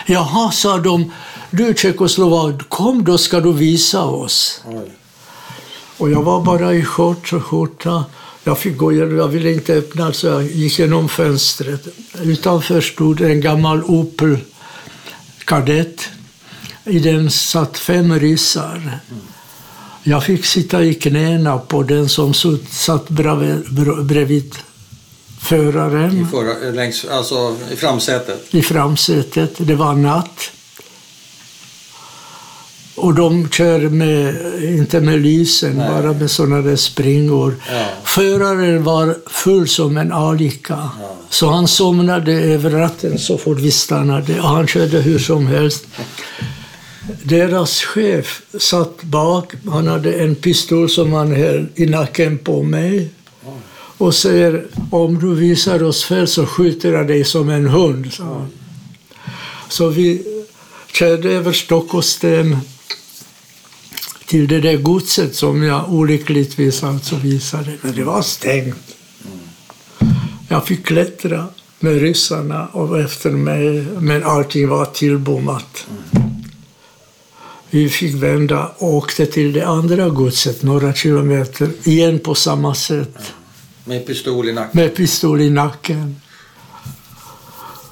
[0.05, 1.11] Jaha, sa de.
[1.51, 4.61] Du Tjeckoslovak, kom då ska du visa oss.
[5.97, 8.05] Och jag var bara i shorts och skjorta.
[8.43, 11.87] Jag fick gå igenom, jag ville inte öppna så jag gick genom fönstret.
[12.23, 14.37] Utanför stod en gammal Opel
[15.45, 16.09] Kadett.
[16.85, 18.99] I den satt fem ryssar.
[20.03, 22.33] Jag fick sitta i knäna på den som
[22.69, 24.55] satt bredvid,
[25.39, 28.47] föraren I, förra, längs, alltså, I framsätet.
[28.51, 29.51] i framsätet.
[29.57, 30.51] Det var natt.
[32.95, 35.89] Och de kör med, inte med lysen, Nej.
[35.89, 37.55] bara med sådana där springor.
[37.71, 37.85] Ja.
[38.03, 40.89] Föraren var full som en alika.
[41.29, 44.41] Så han somnade över ratten så fort vi stannade.
[44.41, 45.85] Och han körde hur som helst.
[47.23, 49.53] Deras chef satt bak.
[49.65, 53.09] Han hade en pistol som han höll i nacken på mig.
[53.97, 58.13] Och säger om du visar oss fel så skjuter jag dig som en hund.
[58.13, 58.49] sa han.
[59.69, 60.21] Så vi
[60.93, 62.57] körde över stock och sten
[64.25, 67.71] till det där godset som jag olyckligtvis alltså visade.
[67.81, 68.95] Men det var stängt.
[70.47, 71.47] Jag fick klättra
[71.79, 75.87] med ryssarna och efter mig, men allting var tillbommat.
[77.75, 83.33] Vi fick vända och åkte till det andra godset, några kilometer, igen på samma sätt
[83.85, 84.81] Med pistol i nacken.
[84.81, 86.15] med pistol i nacken.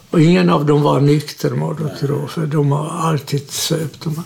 [0.10, 4.04] Och ingen av dem var nykter må du tro, för de har alltid söpt.
[4.04, 4.24] De.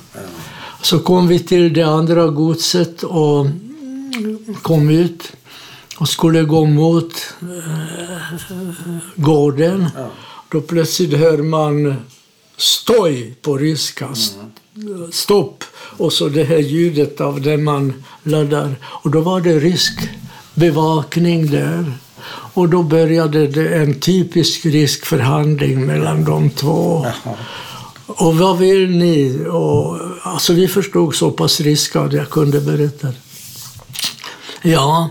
[0.81, 3.47] Så kom vi till det andra godset och
[4.61, 5.31] kom ut
[5.97, 8.37] och skulle gå mot eh,
[9.15, 9.89] gården.
[10.51, 11.95] Då plötsligt hör man
[12.57, 14.09] stoj på ryska.
[15.11, 15.63] Stopp!
[15.73, 18.75] Och så det här ljudet av det man laddar.
[18.83, 20.09] Och då var det rysk
[20.53, 21.93] bevakning där.
[22.53, 27.05] Och då började det en typisk rysk förhandling mellan de två.
[28.05, 29.45] Och vad vill ni?
[29.51, 33.07] Och, alltså vi förstod så pass ryska att jag kunde berätta.
[34.61, 35.09] Ja,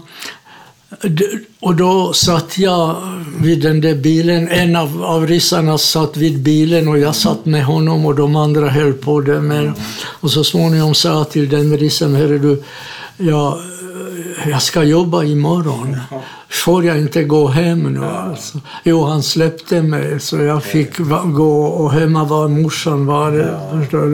[1.60, 2.96] och då satt jag
[3.40, 4.48] vid den där bilen.
[4.48, 8.68] En av, av ryssarna satt vid bilen och jag satt med honom och de andra
[8.68, 9.40] höll på det.
[9.40, 9.74] Men,
[10.20, 12.62] och så småningom sa jag till den ryssen, hörru du,
[13.16, 13.58] jag,
[14.46, 15.96] jag ska jobba imorgon.
[16.48, 18.04] Får jag inte gå hem nu?
[18.04, 18.60] Alltså.
[18.84, 23.30] Jo, han släppte mig så jag fick gå och hemma var morsan var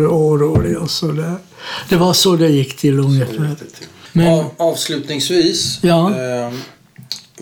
[0.09, 1.36] orolig och så där.
[1.89, 3.57] Det var så det gick till ungefär.
[4.12, 6.10] Men- Av, avslutningsvis, Ja.
[6.10, 6.52] eh,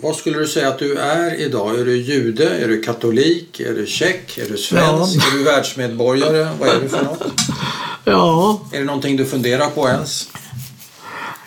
[0.01, 1.79] vad skulle du säga att du är idag?
[1.79, 2.49] Är du jude?
[2.49, 3.59] Är du katolik?
[3.59, 4.37] Är du tjeck?
[4.37, 5.15] Är du svensk?
[5.23, 5.27] Ja.
[5.33, 6.47] Är du världsmedborgare?
[6.59, 7.21] Vad är du för något?
[8.05, 10.27] Ja, Är det någonting du funderar på ens?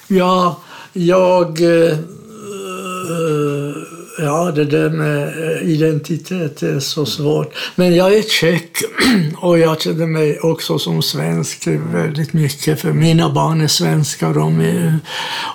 [0.08, 0.60] Ja,
[0.92, 1.60] jag...
[1.60, 1.98] eh,
[4.18, 7.54] Ja, det där med eh, identitet är så svårt.
[7.74, 8.78] Men jag är tjeck
[9.36, 12.80] och jag känner mig också som svensk väldigt mycket.
[12.80, 14.98] För mina barn är svenskar de är,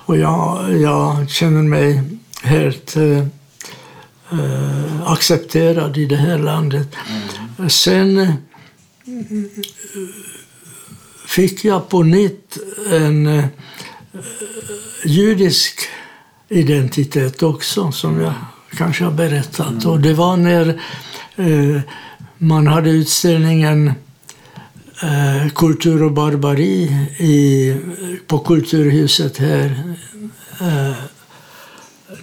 [0.06, 2.02] och jag, jag känner mig
[2.44, 3.26] helt eh,
[5.06, 6.88] accepterad i det här landet.
[7.70, 8.34] Sen eh,
[11.28, 12.58] fick jag på nytt
[12.92, 13.46] en eh,
[15.06, 15.80] judisk
[16.50, 18.34] identitet också, som jag
[18.72, 19.86] kanske har berättat.
[19.86, 20.82] Och det var när
[21.36, 21.82] eh,
[22.38, 23.88] man hade utställningen
[25.04, 27.76] eh, Kultur och barbari i,
[28.28, 29.96] på Kulturhuset här
[30.62, 30.94] eh,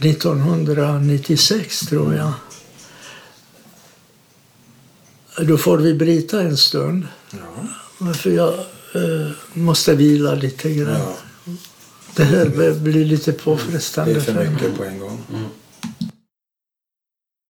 [0.01, 2.33] 1996, tror jag.
[5.47, 7.07] Då får vi bryta en stund.
[8.15, 8.55] För jag
[8.95, 11.01] eh, måste vila lite grann.
[11.01, 11.17] Ja,
[12.17, 14.51] Det här blir lite det påfrestande är för för mig.
[14.51, 15.21] mycket på en gång.